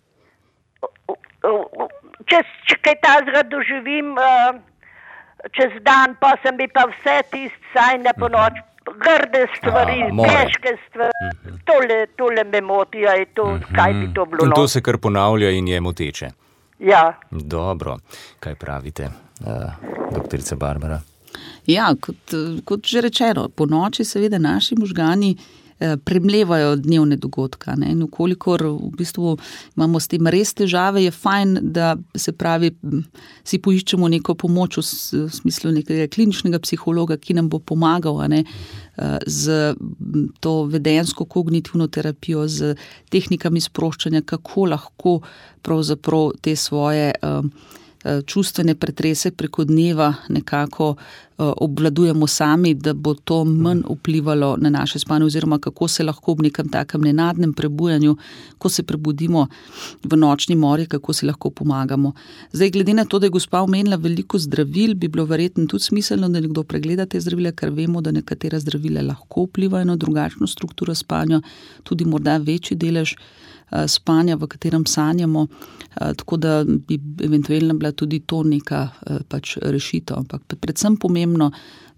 Če, 2.30 2.40
če 2.68 2.76
kaj 2.84 2.96
tazga 3.04 3.42
doživim 3.52 4.12
uh, 4.18 4.58
čez 5.56 5.78
dan, 5.86 6.16
pa 6.20 6.34
sem 6.42 6.58
bi 6.58 6.66
pa 6.68 6.84
vse 6.90 7.20
tiste 7.30 7.72
sanje 7.76 8.12
po 8.18 8.28
noč. 8.28 8.58
Grde 8.90 9.44
stvari, 9.54 9.98
težke 10.18 10.72
stvari, 10.88 11.12
-huh. 11.22 11.58
tole, 11.68 12.06
tole 12.18 12.44
me 12.44 12.60
motijo, 12.60 13.10
to, 13.34 13.42
uh 13.42 13.50
-huh. 13.50 13.76
kaj 13.76 13.92
bi 13.92 14.14
to 14.14 14.24
bilo. 14.24 14.44
In 14.44 14.52
to 14.52 14.68
se 14.68 14.82
kar 14.82 14.98
ponavlja 14.98 15.50
in 15.50 15.68
je 15.68 15.80
moteče. 15.80 16.30
Ja. 16.80 17.20
Dobro, 17.30 17.98
kaj 18.40 18.54
pravite, 18.54 19.10
uh, 19.40 19.46
doktorica 20.14 20.56
Barbara? 20.56 21.00
Ja, 21.66 21.92
kot, 22.00 22.34
kot 22.64 22.86
že 22.86 23.00
rečeno, 23.00 23.48
po 23.48 23.66
noči 23.66 24.04
seveda 24.04 24.38
naši 24.38 24.74
možgani 24.78 25.36
Eh, 25.36 25.59
premlevajo 25.80 26.76
dnevne 26.76 27.16
dogodke. 27.16 27.72
In 27.86 28.02
ukolikor 28.04 28.62
v 28.66 28.90
bistvu 28.98 29.36
imamo 29.76 30.00
s 30.00 30.10
tem 30.12 30.26
res 30.26 30.52
težave, 30.54 31.04
je 31.04 31.10
fajn, 31.10 31.58
da 31.72 31.94
se 32.16 32.32
pravi, 32.32 32.72
si 33.44 33.60
poiščemo 33.62 34.08
neko 34.16 34.36
pomoč 34.40 34.80
v 34.80 34.84
smislu 35.32 35.72
nekega 35.78 36.08
kliničnega 36.12 36.60
psihologa, 36.62 37.16
ki 37.16 37.38
nam 37.38 37.48
bo 37.48 37.58
pomagal 37.58 38.20
ne, 38.28 38.44
eh, 38.44 39.18
z 39.26 39.74
to 40.40 40.54
vedensko 40.70 41.24
kognitivno 41.24 41.88
terapijo, 41.88 42.46
z 42.48 42.74
tehnikami 43.10 43.60
sproščanja, 43.60 44.22
kako 44.22 44.70
lahko 44.74 45.20
pravzaprav 45.62 46.32
te 46.42 46.56
svoje. 46.56 47.12
Uh, 47.22 47.30
Eh, 47.30 47.79
čustvene 48.26 48.74
pretrese 48.74 49.30
preko 49.30 49.64
dneva 49.64 50.14
nekako 50.28 50.94
eh, 50.96 51.42
obvladujemo 51.56 52.26
sami, 52.26 52.74
da 52.74 52.94
bo 52.94 53.14
to 53.14 53.44
manj 53.44 53.82
vplivalo 53.90 54.56
na 54.56 54.70
naše 54.70 54.98
spanje, 54.98 55.24
oziroma 55.24 55.58
kako 55.58 55.88
se 55.88 56.04
lahko 56.04 56.32
ob 56.32 56.42
nekem 56.42 56.68
takem 56.68 57.00
nenadnem 57.00 57.52
prebujanju, 57.52 58.16
ko 58.58 58.68
se 58.68 58.82
prebudimo 58.82 59.46
v 60.04 60.16
nočni 60.16 60.56
mori, 60.56 60.86
kako 60.86 61.12
si 61.12 61.26
lahko 61.26 61.50
pomagamo. 61.50 62.12
Zdaj, 62.52 62.70
glede 62.70 62.94
na 62.94 63.04
to, 63.04 63.18
da 63.18 63.26
je 63.26 63.30
gospa 63.36 63.60
omenila 63.60 63.96
veliko 63.96 64.38
zdravil, 64.38 64.94
bi 64.94 65.08
bilo 65.08 65.24
verjetno 65.24 65.66
tudi 65.66 65.84
smiselno, 65.84 66.28
da 66.28 66.40
nekdo 66.40 66.62
pregleda 66.62 67.06
te 67.06 67.20
zdravile, 67.20 67.52
ker 67.52 67.70
vemo, 67.70 68.00
da 68.00 68.12
nekatera 68.12 68.60
zdravila 68.60 69.02
lahko 69.02 69.44
vplivajo 69.44 69.84
na 69.84 69.96
drugačno 69.96 70.46
strukturo 70.46 70.94
spanja, 70.94 71.42
tudi 71.84 72.04
morda 72.04 72.36
večji 72.36 72.76
delež. 72.76 73.16
Eh, 73.70 73.88
spanja, 73.88 74.36
v 74.36 74.46
katerem 74.46 74.86
sanjamo, 74.86 75.46
eh, 76.00 76.14
tako 76.16 76.36
da 76.36 76.64
bi 76.64 77.00
eventualno 77.24 77.74
bila 77.74 77.92
tudi 77.92 78.20
to 78.20 78.42
neka 78.42 78.88
eh, 79.06 79.18
pač 79.28 79.56
rešitev. 79.62 80.16
Ampak 80.16 80.42
predvsem 80.60 80.96
pomembno, 80.96 81.50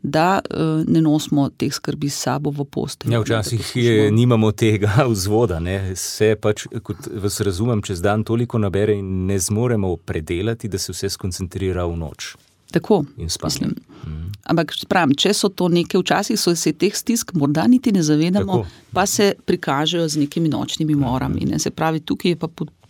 da 0.05 0.41
ne 0.87 1.01
nosimo 1.01 1.49
teh 1.49 1.71
skrbi 1.75 2.09
s 2.11 2.25
sabo 2.25 2.51
v 2.51 2.65
postelji. 2.65 3.13
Ja, 3.15 3.21
včasih 3.21 3.77
je, 3.77 4.11
nimamo 4.11 4.51
tega 4.53 5.05
vzvoda, 5.13 5.61
ne? 5.61 5.97
se 5.97 6.35
pač, 6.43 6.67
kot 6.83 7.07
vas 7.23 7.41
razumem, 7.41 7.83
čez 7.83 8.03
dan 8.03 8.25
toliko 8.25 8.59
nabere 8.59 8.97
in 8.99 9.27
ne 9.27 9.39
zmoremo 9.39 9.97
predelati, 9.97 10.69
da 10.69 10.79
se 10.79 10.93
vse 10.93 11.09
skoncentrira 11.09 11.87
v 11.87 11.97
noč. 11.97 12.35
Tako, 12.73 13.05
mislim. 13.17 13.75
Mm. 14.07 14.33
Ampak, 14.51 14.75
pravim, 14.91 15.15
če 15.15 15.35
so 15.37 15.49
to 15.49 15.69
neke, 15.71 15.99
včasih 16.01 16.41
so 16.41 16.55
se 16.59 16.73
teh 16.75 16.95
stisk, 16.97 17.35
morda 17.39 17.67
niti 17.71 17.93
ne 17.95 18.03
zavedamo, 18.03 18.63
Tako. 18.63 18.91
pa 18.93 19.07
se 19.07 19.33
prikažejo 19.47 20.09
z 20.09 20.25
nekimi 20.25 20.51
nočnimi 20.51 20.97
morami. 20.99 21.47
Ne? 21.53 21.61
Se 21.63 21.71
pravi, 21.71 22.01
tukaj 22.01 22.35
je 22.35 22.41
pa 22.41 22.49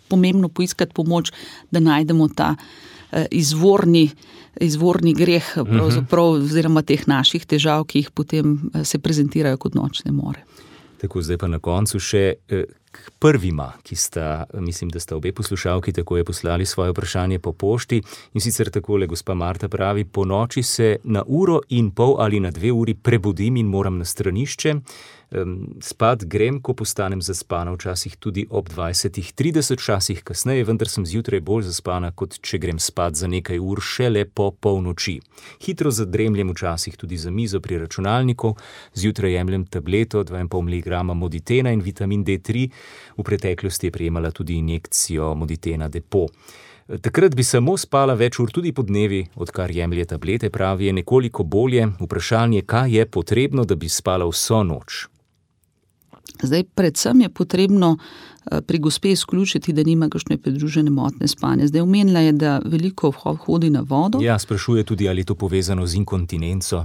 pomembno 0.09 0.49
poiskati 0.49 0.95
pomoč, 0.95 1.33
da 1.71 1.81
najdemo 1.81 2.29
ta 2.37 2.55
izvorni, 3.31 4.11
izvorni 4.61 5.15
greh, 5.15 5.45
mhm. 5.57 5.81
oziroma 6.19 6.83
teh 6.83 7.05
naših 7.09 7.45
težav, 7.47 7.85
ki 7.85 8.05
jih 8.05 8.11
potem 8.11 8.57
se 8.85 8.99
prezentirajo 8.99 9.61
kot 9.61 9.77
nočne 9.77 10.13
more. 10.13 10.45
Tako, 11.03 11.23
zdaj 11.23 11.41
pa 11.43 11.51
na 11.51 11.59
koncu 11.59 11.99
še 12.01 12.25
k 12.93 13.11
prvima, 13.19 13.73
ki 13.83 13.97
sta, 13.97 14.45
mislim, 14.55 14.91
da 14.91 15.01
sta 15.01 15.17
obe 15.17 15.33
poslušalki 15.33 15.93
tako 15.93 16.17
je 16.17 16.25
poslali 16.25 16.67
svoje 16.67 16.91
vprašanje 16.91 17.39
po 17.39 17.53
pošti. 17.53 18.03
In 18.35 18.41
sicer 18.41 18.71
takole, 18.71 19.07
gospa 19.07 19.35
Marta 19.35 19.69
pravi: 19.69 20.05
Po 20.05 20.25
noči 20.25 20.63
se 20.63 20.97
na 21.05 21.25
uro 21.27 21.61
in 21.69 21.91
pol 21.91 22.17
ali 22.19 22.41
na 22.41 22.51
dve 22.51 22.73
uri 22.73 22.95
prebudim 22.95 23.57
in 23.57 23.67
moram 23.67 23.99
na 23.99 24.05
stranišče 24.05 24.75
spat 25.81 26.25
grem, 26.25 26.61
ko 26.61 26.75
postanem 26.75 27.23
zaspana, 27.23 27.73
včasih 27.73 28.17
tudi 28.17 28.47
ob 28.51 28.69
20-30 28.69 29.81
časih 29.81 30.23
kasneje, 30.25 30.65
vendar 30.65 30.89
sem 30.89 31.07
zjutraj 31.07 31.41
bolj 31.41 31.67
zaspana, 31.71 32.13
kot 32.13 32.39
če 32.41 32.61
grem 32.61 32.79
spat 32.79 33.17
za 33.17 33.31
nekaj 33.31 33.59
ur 33.59 33.81
šele 33.81 34.25
po 34.25 34.51
polnoči. 34.53 35.19
Hitro 35.65 35.91
zadremljem 35.91 36.53
včasih 36.53 36.97
tudi 36.97 37.17
za 37.17 37.31
mizo 37.31 37.61
pri 37.61 37.79
računalniku, 37.85 38.55
zjutraj 38.95 39.33
jemljem 39.33 39.67
tableto 39.67 40.25
2,5 40.25 40.63
mg 40.69 41.15
moditena 41.15 41.73
in 41.73 41.81
vitamin 41.81 42.25
D3, 42.25 42.69
v 43.17 43.25
preteklosti 43.25 43.89
je 43.89 43.93
prejemala 43.93 44.31
tudi 44.31 44.61
injekcijo 44.61 45.35
moditena 45.35 45.89
depo. 45.89 46.27
Takrat 47.01 47.35
bi 47.35 47.45
samo 47.47 47.77
spala 47.79 48.15
več 48.19 48.37
ur, 48.43 48.51
tudi 48.53 48.73
po 48.75 48.83
dnevi, 48.83 49.23
odkar 49.41 49.71
jemlje 49.71 50.05
tablete, 50.11 50.51
pravi, 50.51 50.91
je 50.91 50.93
nekoliko 50.99 51.45
bolje. 51.45 51.87
Vprašanje, 52.01 52.67
kaj 52.67 52.99
je 52.99 53.07
potrebno, 53.07 53.65
da 53.65 53.79
bi 53.79 53.89
spala 53.89 54.27
vso 54.29 54.61
noč. 54.67 55.07
Zdaj, 56.43 56.65
predvsem 56.75 57.21
je 57.21 57.29
potrebno 57.29 57.97
eh, 57.97 58.61
pri 58.61 58.79
gospe 58.79 59.13
izključiti, 59.13 59.73
da 59.73 59.83
nima 59.83 60.09
kakšne 60.09 60.39
pridružene 60.39 60.91
motne 60.91 61.29
spanje. 61.29 61.67
Zdaj, 61.67 61.81
omenila 61.81 62.21
je, 62.21 62.33
da 62.33 62.61
veliko 62.65 63.11
hodi 63.47 63.71
na 63.71 63.81
vodo. 63.81 64.21
Ja, 64.23 64.39
sprašuje 64.39 64.85
tudi, 64.85 65.09
ali 65.09 65.21
je 65.21 65.25
to 65.25 65.35
povezano 65.35 65.87
z 65.87 65.95
inkontinenco. 66.03 66.85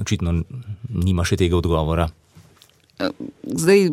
Očitno 0.00 0.42
nima 0.88 1.24
še 1.24 1.36
tega 1.36 1.56
odgovora. 1.56 2.08
Zdaj, 3.42 3.88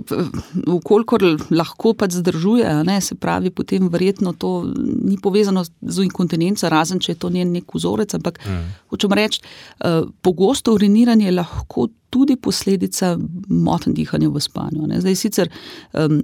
ukolikor 0.67 1.23
lahko 1.49 1.93
pač 1.97 2.17
zdržuje, 2.19 2.65
ne, 2.87 2.99
se 3.01 3.15
pravi, 3.15 3.49
potem 3.49 3.89
verjetno 3.89 4.33
to 4.33 4.51
ni 4.75 5.17
povezano 5.21 5.63
z 5.65 6.05
inkontinenco, 6.05 6.69
razen 6.69 6.99
če 6.99 7.13
je 7.15 7.19
to 7.19 7.31
njen 7.33 7.53
nek 7.55 7.73
vzorec. 7.73 8.13
Ampak 8.19 8.41
mm. 8.45 8.67
hočem 8.93 9.15
reči, 9.17 9.41
uh, 9.41 10.05
pogosto 10.21 10.75
uriniranje 10.77 11.31
lahko 11.33 11.89
tudi 12.09 12.35
posledica 12.35 13.17
motenj 13.49 13.93
dihanja 13.93 14.29
v 14.29 14.41
spanju. 14.41 14.87
Ne. 14.89 15.01
Zdaj, 15.01 15.15
sicer 15.15 15.49
um, 15.93 16.19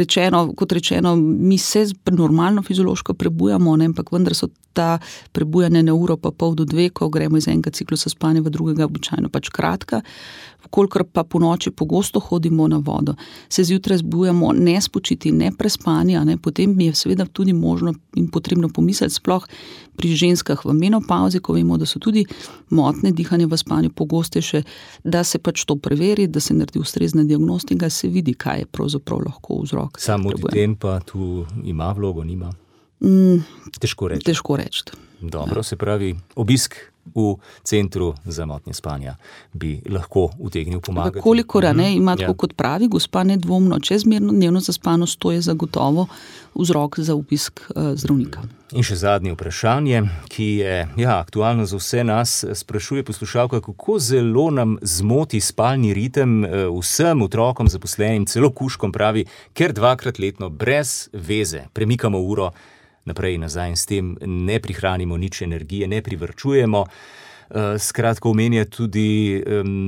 rečeno, 0.00 0.46
kot 0.56 0.72
rečeno, 0.72 1.16
mi 1.16 1.58
se 1.58 1.84
normalno 2.10 2.62
fiziološko 2.62 3.14
prebujamo, 3.14 3.76
ne, 3.76 3.90
ampak 3.92 4.12
vendar 4.12 4.34
so 4.34 4.48
ta 4.72 4.98
prebujanja 5.32 5.82
na 5.82 5.94
uro, 5.94 6.16
pa 6.16 6.30
pol 6.30 6.54
do 6.54 6.64
dve, 6.64 6.88
ko 6.90 7.10
gremo 7.12 7.36
iz 7.36 7.48
enega 7.48 7.70
ciklusa 7.74 8.10
spanja 8.10 8.42
v 8.42 8.52
drugega, 8.54 8.88
običajno 8.88 9.28
pač 9.28 9.50
kratka. 9.52 10.00
Kolikor 10.70 11.04
pa 11.12 11.24
po 11.24 11.38
noči 11.38 11.70
pogosto 11.70 12.20
hodimo 12.20 12.68
na 12.68 12.76
vodo, 12.76 13.14
se 13.48 13.64
zjutraj 13.64 13.98
zbujamo 13.98 14.52
nespočiti, 14.52 15.32
ne 15.32 15.52
prespani, 15.58 16.18
ne, 16.24 16.36
potem 16.36 16.80
je 16.80 16.94
seveda 16.94 17.26
tudi 17.26 17.52
možno 17.52 17.94
in 18.16 18.28
potrebno 18.30 18.68
pomisliti, 18.68 19.14
sploh 19.14 19.46
pri 19.96 20.14
ženskah 20.14 20.64
v 20.64 20.72
menopauzi, 20.72 21.40
ko 21.40 21.52
vemo, 21.56 21.76
da 21.78 21.86
so 21.86 21.98
tudi 21.98 22.24
motne 22.70 23.10
dihanja 23.10 23.46
v 23.46 23.58
spanju 23.58 23.90
pogostejše, 23.90 24.62
da 25.04 25.24
se 25.24 25.38
pač 25.38 25.64
to 25.64 25.76
preveri, 25.76 26.26
da 26.26 26.40
se 26.40 26.54
naredi 26.54 26.78
ustrezna 26.78 27.24
diagnostika, 27.24 27.90
se 27.90 28.08
vidi, 28.08 28.34
kaj 28.34 28.58
je 28.58 28.66
pravzaprav 28.66 29.26
lahko 29.26 29.62
vzrok. 29.62 30.00
Samo 30.00 30.30
ten 30.52 30.76
pa 30.76 31.00
tu 31.00 31.46
ima 31.64 31.92
vlogo, 31.92 32.24
nima. 32.24 32.52
Mm, 33.00 33.42
težko 33.80 34.08
reči. 34.08 34.26
Težko 34.26 34.56
reči. 34.56 35.07
Dobro, 35.20 35.62
se 35.62 35.76
pravi, 35.76 36.16
obisk 36.36 36.74
v 37.14 37.36
centru 37.62 38.14
za 38.24 38.46
motnje 38.46 38.74
spanja 38.74 39.16
bi 39.52 39.80
lahko 39.90 40.30
utegnil 40.38 40.80
pomagati. 40.80 41.20
Kolikor 41.20 41.64
ne, 41.64 41.72
mhm. 41.72 41.96
ima 41.96 42.16
tako 42.16 42.32
ja. 42.32 42.36
kot 42.36 42.52
pravi, 42.56 42.88
gospa 42.88 43.24
nedvomno, 43.24 43.80
čezmerno 43.80 44.32
dnevno 44.32 44.60
zaspanost, 44.60 45.18
to 45.18 45.32
je 45.32 45.40
zagotovo 45.40 46.06
vzrok 46.54 46.98
za 46.98 47.14
obisk 47.14 47.60
uh, 47.60 47.94
zdravnika. 47.94 48.42
In 48.72 48.84
še 48.84 48.98
zadnje 49.00 49.32
vprašanje, 49.32 50.02
ki 50.28 50.46
je 50.60 50.72
ja, 51.00 51.18
aktualno 51.18 51.64
za 51.66 51.78
vse 51.80 52.02
nas, 52.04 52.44
sprašuje 52.54 53.04
poslušalka, 53.04 53.62
kako 53.64 53.98
zelo 53.98 54.50
nam 54.50 54.76
zmoti 54.82 55.40
spalni 55.40 55.94
ritem 55.96 56.44
eh, 56.44 56.66
vsem 56.68 57.22
otrokom, 57.24 57.70
zaposlenim, 57.72 58.26
celo 58.28 58.50
kuškom, 58.52 58.92
pravi, 58.92 59.24
ker 59.56 59.72
dvakrat 59.72 60.18
letno 60.18 60.50
brez 60.50 61.08
veze 61.12 61.64
premikamo 61.72 62.20
uro 62.20 62.50
naprej 63.08 63.38
in 63.38 63.46
nazaj 63.46 63.72
in 63.72 63.76
s 63.76 63.86
tem 63.88 64.16
ne 64.20 64.60
prihranimo 64.60 65.16
nič 65.16 65.42
energije, 65.42 65.88
ne 65.88 66.02
privrčujemo. 66.02 66.84
Eh, 67.48 67.78
skratka, 67.80 68.28
omenja 68.28 68.66
tudi 68.68 69.40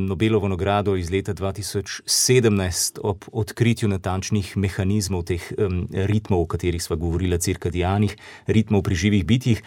Nobelovo 0.08 0.48
nagrado 0.48 0.96
iz 0.96 1.10
leta 1.12 1.34
2017 1.34 2.98
ob 3.04 3.28
odkritju 3.32 3.88
natančnih 3.88 4.56
mehanizmov 4.56 5.26
teh 5.28 5.52
ritmov, 5.92 6.40
o 6.40 6.46
katerih 6.46 6.82
smo 6.82 6.96
govorili, 6.96 7.38
cirkadijanih 7.40 8.16
ritmov 8.46 8.82
pri 8.82 8.94
živih 8.94 9.26
bitjih. 9.26 9.62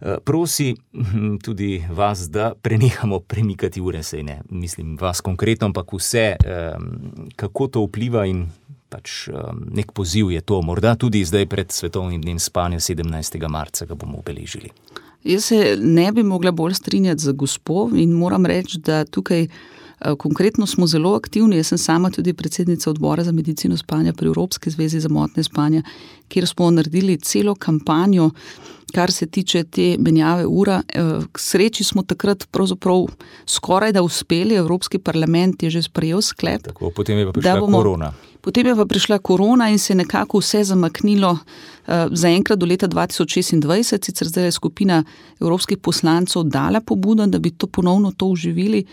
Eh, 0.00 0.16
prosi 0.24 0.74
hm, 0.92 1.36
tudi 1.42 1.84
vas, 1.90 2.26
da 2.30 2.54
prenehamo 2.62 3.20
premikati 3.20 3.80
ure, 3.80 4.02
sej 4.02 4.22
ne 4.22 4.40
mislim 4.50 4.96
vas 5.00 5.20
konkretno, 5.20 5.66
ampak 5.66 5.92
vse, 5.92 6.36
kako 7.36 7.66
to 7.66 7.86
vpliva 7.86 8.26
in 8.26 8.48
pač 8.88 9.28
um, 9.28 9.64
nek 9.74 9.92
poziv 9.92 10.32
je 10.32 10.40
to, 10.40 10.60
morda 10.62 10.94
tudi 10.96 11.24
zdaj 11.24 11.46
pred 11.46 11.72
svetovnim 11.72 12.22
dnem 12.22 12.38
spanja 12.38 12.80
17. 12.80 13.48
marca, 13.48 13.86
ga 13.86 13.94
bomo 13.94 14.18
obeležili. 14.18 14.70
Jaz 15.24 15.50
se 15.50 15.76
ne 15.80 16.12
bi 16.12 16.22
mogla 16.22 16.52
bolj 16.52 16.78
strinjati 16.78 17.22
z 17.22 17.32
gospod 17.32 17.96
in 17.98 18.12
moram 18.16 18.46
reči, 18.46 18.78
da 18.78 19.04
tukaj 19.04 19.48
uh, 19.48 20.14
konkretno 20.18 20.66
smo 20.66 20.86
zelo 20.86 21.14
aktivni. 21.16 21.56
Jaz 21.56 21.74
sem 21.74 21.78
sama 21.78 22.10
tudi 22.10 22.32
predsednica 22.32 22.90
odbora 22.90 23.24
za 23.24 23.32
medicino 23.32 23.76
spanja 23.76 24.12
pri 24.12 24.26
Evropski 24.32 24.70
zvezi 24.70 25.00
za 25.00 25.08
motne 25.08 25.42
spanja, 25.42 25.82
kjer 26.28 26.46
smo 26.46 26.70
naredili 26.70 27.18
celo 27.18 27.54
kampanjo 27.54 28.30
kar 28.92 29.12
se 29.12 29.26
tiče 29.26 29.64
te 29.64 29.96
menjave 29.98 30.46
ura. 30.46 30.82
Eh, 30.88 31.20
k 31.32 31.38
sreči 31.38 31.84
smo 31.84 32.02
takrat 32.02 32.48
pravzaprav 32.50 33.06
skoraj 33.46 33.92
da 33.92 34.02
uspeli, 34.02 34.54
Evropski 34.54 34.98
parlament 34.98 35.62
je 35.62 35.70
že 35.70 35.82
sprejel 35.82 36.22
sklep. 36.22 36.62
Tako, 36.62 36.90
potem 36.90 37.18
je 37.18 37.26
pa 37.26 37.32
prišla 37.32 37.60
bomo, 37.60 37.78
korona. 37.78 38.12
Potem 38.48 38.66
je 38.66 38.76
pa 38.76 38.86
prišla 38.88 39.18
korona 39.18 39.66
in 39.68 39.78
se 39.78 39.92
je 39.92 39.96
nekako 39.96 40.38
vse 40.40 40.62
zamaknilo 40.64 41.30
uh, 41.30 41.94
zaenkrat 42.12 42.58
do 42.58 42.66
leta 42.66 42.88
2026, 42.88 44.06
sicer 44.06 44.28
zdaj 44.28 44.44
je 44.44 44.52
skupina 44.52 45.02
evropskih 45.40 45.78
poslancev 45.78 46.46
dala 46.48 46.80
pobudo, 46.80 47.26
da 47.26 47.38
bi 47.38 47.50
to 47.50 47.66
ponovno 47.66 48.12
to 48.16 48.26
uživili. 48.26 48.84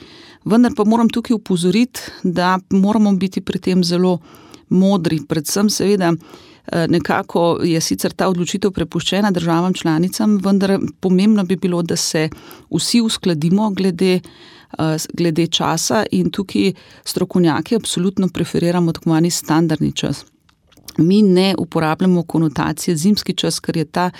Vendar 0.45 0.73
pa 0.75 0.83
moram 0.83 1.09
tukaj 1.09 1.35
upozoriti, 1.35 2.01
da 2.23 2.59
moramo 2.69 3.13
biti 3.15 3.41
pri 3.41 3.59
tem 3.59 3.83
zelo 3.83 4.17
modri, 4.69 5.21
predvsem 5.27 5.69
seveda. 5.69 6.11
Eh, 6.11 6.87
nekako 6.87 7.59
je 7.63 7.81
sicer 7.81 8.11
ta 8.11 8.27
odločitev 8.27 8.71
prepuščena 8.71 9.31
državam 9.31 9.73
članicam, 9.73 10.37
vendar 10.43 10.79
pomembno 10.99 11.43
bi 11.43 11.55
bilo, 11.55 11.81
da 11.81 11.95
se 11.95 12.29
vsi 12.69 13.01
uskladimo 13.01 13.69
glede, 13.69 14.15
eh, 14.15 14.54
glede 15.13 15.47
časa 15.47 16.05
in 16.11 16.31
tukaj 16.31 16.73
strokovnjaki 17.03 17.75
absolutno 17.75 18.27
preferiramo 18.33 18.93
tako 18.93 19.09
manj 19.09 19.29
standardni 19.29 19.91
čas. 19.91 20.25
Mi 20.97 21.21
ne 21.21 21.55
uporabljamo 21.57 22.23
konotacije 22.23 22.95
zimski 22.97 23.33
čas, 23.33 23.59
ker 23.59 23.77
je 23.77 23.85
ta 23.85 24.11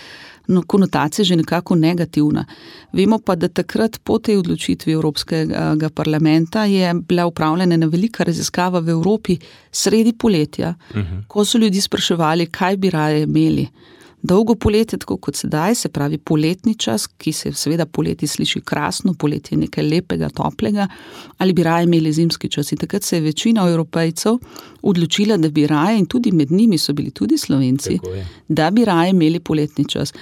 no, 0.48 0.62
konotacija 0.62 1.26
že 1.26 1.36
nekako 1.36 1.76
negativna. 1.76 2.46
Vemo 2.94 3.20
pa, 3.20 3.36
da 3.36 3.48
takrat 3.48 4.00
po 4.04 4.20
tej 4.20 4.38
odločitvi 4.38 4.94
Evropskega 4.94 5.90
parlamenta 5.96 6.66
je 6.66 6.94
bila 6.94 7.26
upravljena 7.26 7.76
ena 7.76 7.86
velika 7.88 8.24
raziskava 8.24 8.80
v 8.80 8.90
Evropi 8.90 9.38
sredi 9.72 10.14
poletja, 10.14 10.76
uh 10.90 10.98
mhm. 10.98 11.16
-huh. 11.16 11.24
ko 11.28 11.46
so 11.46 11.58
ljudi 11.58 11.82
spraševali, 11.82 12.46
kaj 12.46 12.78
bi 12.78 12.90
raje 12.90 13.24
imeli 13.24 13.68
dolgo 14.26 14.56
poletje, 14.56 15.00
tako 15.00 15.18
kot 15.18 15.38
sedaj, 15.40 15.76
se 15.76 15.90
pravi 15.90 16.18
poletni 16.18 16.76
čas, 16.76 17.08
ki 17.08 17.34
se 17.34 17.54
seveda 17.54 17.86
poleti 17.86 18.28
sliši 18.28 18.62
krasno, 18.62 19.14
poletje 19.14 19.56
je 19.56 19.62
nekaj 19.66 19.84
lepega, 19.84 20.30
toplega, 20.30 20.88
ali 21.38 21.54
bi 21.54 21.64
raje 21.64 21.84
imeli 21.84 22.14
zimski 22.14 22.50
čas. 22.50 22.72
In 22.72 22.82
takrat 22.82 23.04
se 23.04 23.18
je 23.18 23.22
večina 23.22 23.68
evropejcev 23.70 24.38
odločila, 24.86 25.38
da 25.38 25.50
bi 25.50 25.68
raje, 25.68 26.00
in 26.00 26.06
tudi 26.06 26.32
med 26.32 26.52
njimi 26.52 26.78
so 26.78 26.94
bili 26.94 27.12
tudi 27.12 27.38
slovenci, 27.38 28.00
da 28.48 28.70
bi 28.72 28.86
raje 28.86 29.10
imeli 29.10 29.40
poletni 29.40 29.86
čas. 29.90 30.14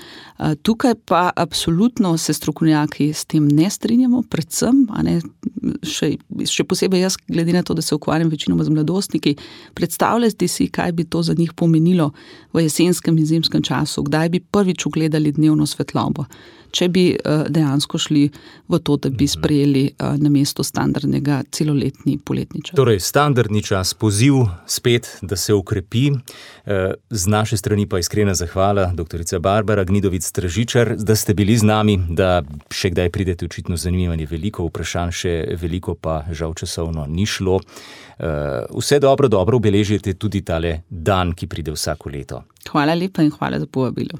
Tukaj 0.62 0.96
pa 1.06 1.30
absolutno 1.36 2.18
se 2.18 2.34
strokovnjaki 2.34 3.14
s 3.14 3.26
tem 3.26 3.48
ne 3.48 3.70
strinjamo, 3.70 4.24
predvsem, 4.30 4.86
ne, 5.04 5.20
še, 5.84 6.14
še 6.50 6.64
posebej 6.64 7.06
jaz, 7.06 7.18
glede 7.28 7.54
na 7.54 7.64
to, 7.64 7.76
da 7.76 7.82
se 7.82 7.96
ukvarjam 7.96 8.32
večinoma 8.32 8.64
z 8.64 8.74
mladostniki, 8.74 9.36
predstavljati 9.74 10.48
si, 10.48 10.68
kaj 10.68 10.92
bi 10.92 11.04
to 11.04 11.24
za 11.24 11.36
njih 11.38 11.54
pomenilo 11.54 12.12
v 12.54 12.64
jesenskem 12.64 13.18
in 13.18 13.26
zimskem 13.26 13.62
času, 13.62 14.04
kdaj 14.08 14.30
bi 14.30 14.40
prvič 14.40 14.86
ugledali 14.86 15.32
dnevno 15.32 15.68
svetlobo 15.68 16.26
če 16.74 16.90
bi 16.90 17.06
uh, 17.14 17.46
dejansko 17.54 18.02
šli 18.02 18.24
v 18.68 18.80
to, 18.82 18.98
da 18.98 19.10
bi 19.14 19.28
mhm. 19.28 19.34
sprejeli 19.36 19.84
uh, 19.94 20.18
na 20.18 20.32
mesto 20.34 20.66
standardnega 20.66 21.44
celoletni 21.54 22.18
poletni 22.18 22.64
čas. 22.66 22.76
Torej, 22.76 23.00
standardni 23.00 23.64
čas, 23.64 23.94
poziv 23.94 24.42
spet, 24.68 25.08
da 25.22 25.38
se 25.38 25.54
ukrepi. 25.54 26.10
Eh, 26.66 26.94
z 27.10 27.28
naše 27.28 27.58
strani 27.58 27.86
pa 27.86 28.00
iskrena 28.00 28.34
zahvala, 28.34 28.92
dr. 28.96 29.40
Barbara 29.40 29.84
Gnidovic 29.84 30.26
Stražičar, 30.26 30.96
da 30.98 31.16
ste 31.16 31.34
bili 31.34 31.58
z 31.58 31.64
nami, 31.64 31.98
da 32.10 32.42
še 32.72 32.94
kdaj 32.94 33.10
pridete, 33.12 33.46
očitno 33.46 33.78
zanimanje 33.78 34.28
veliko, 34.32 34.64
vprašanj 34.70 35.12
še 35.12 35.34
veliko, 35.60 35.96
pa 35.96 36.24
žal 36.32 36.56
časovno 36.56 37.06
ni 37.08 37.26
šlo. 37.28 37.60
Eh, 37.60 38.66
vse 38.72 39.00
dobro, 39.04 39.28
dobro 39.28 39.60
obeležite 39.60 40.14
tudi 40.14 40.42
tale 40.42 40.82
dan, 40.90 41.34
ki 41.36 41.48
pride 41.48 41.76
vsako 41.76 42.10
leto. 42.10 42.44
Hvala 42.72 42.96
lepa 42.96 43.24
in 43.24 43.32
hvala 43.36 43.60
za 43.60 43.68
povabilo. 43.68 44.20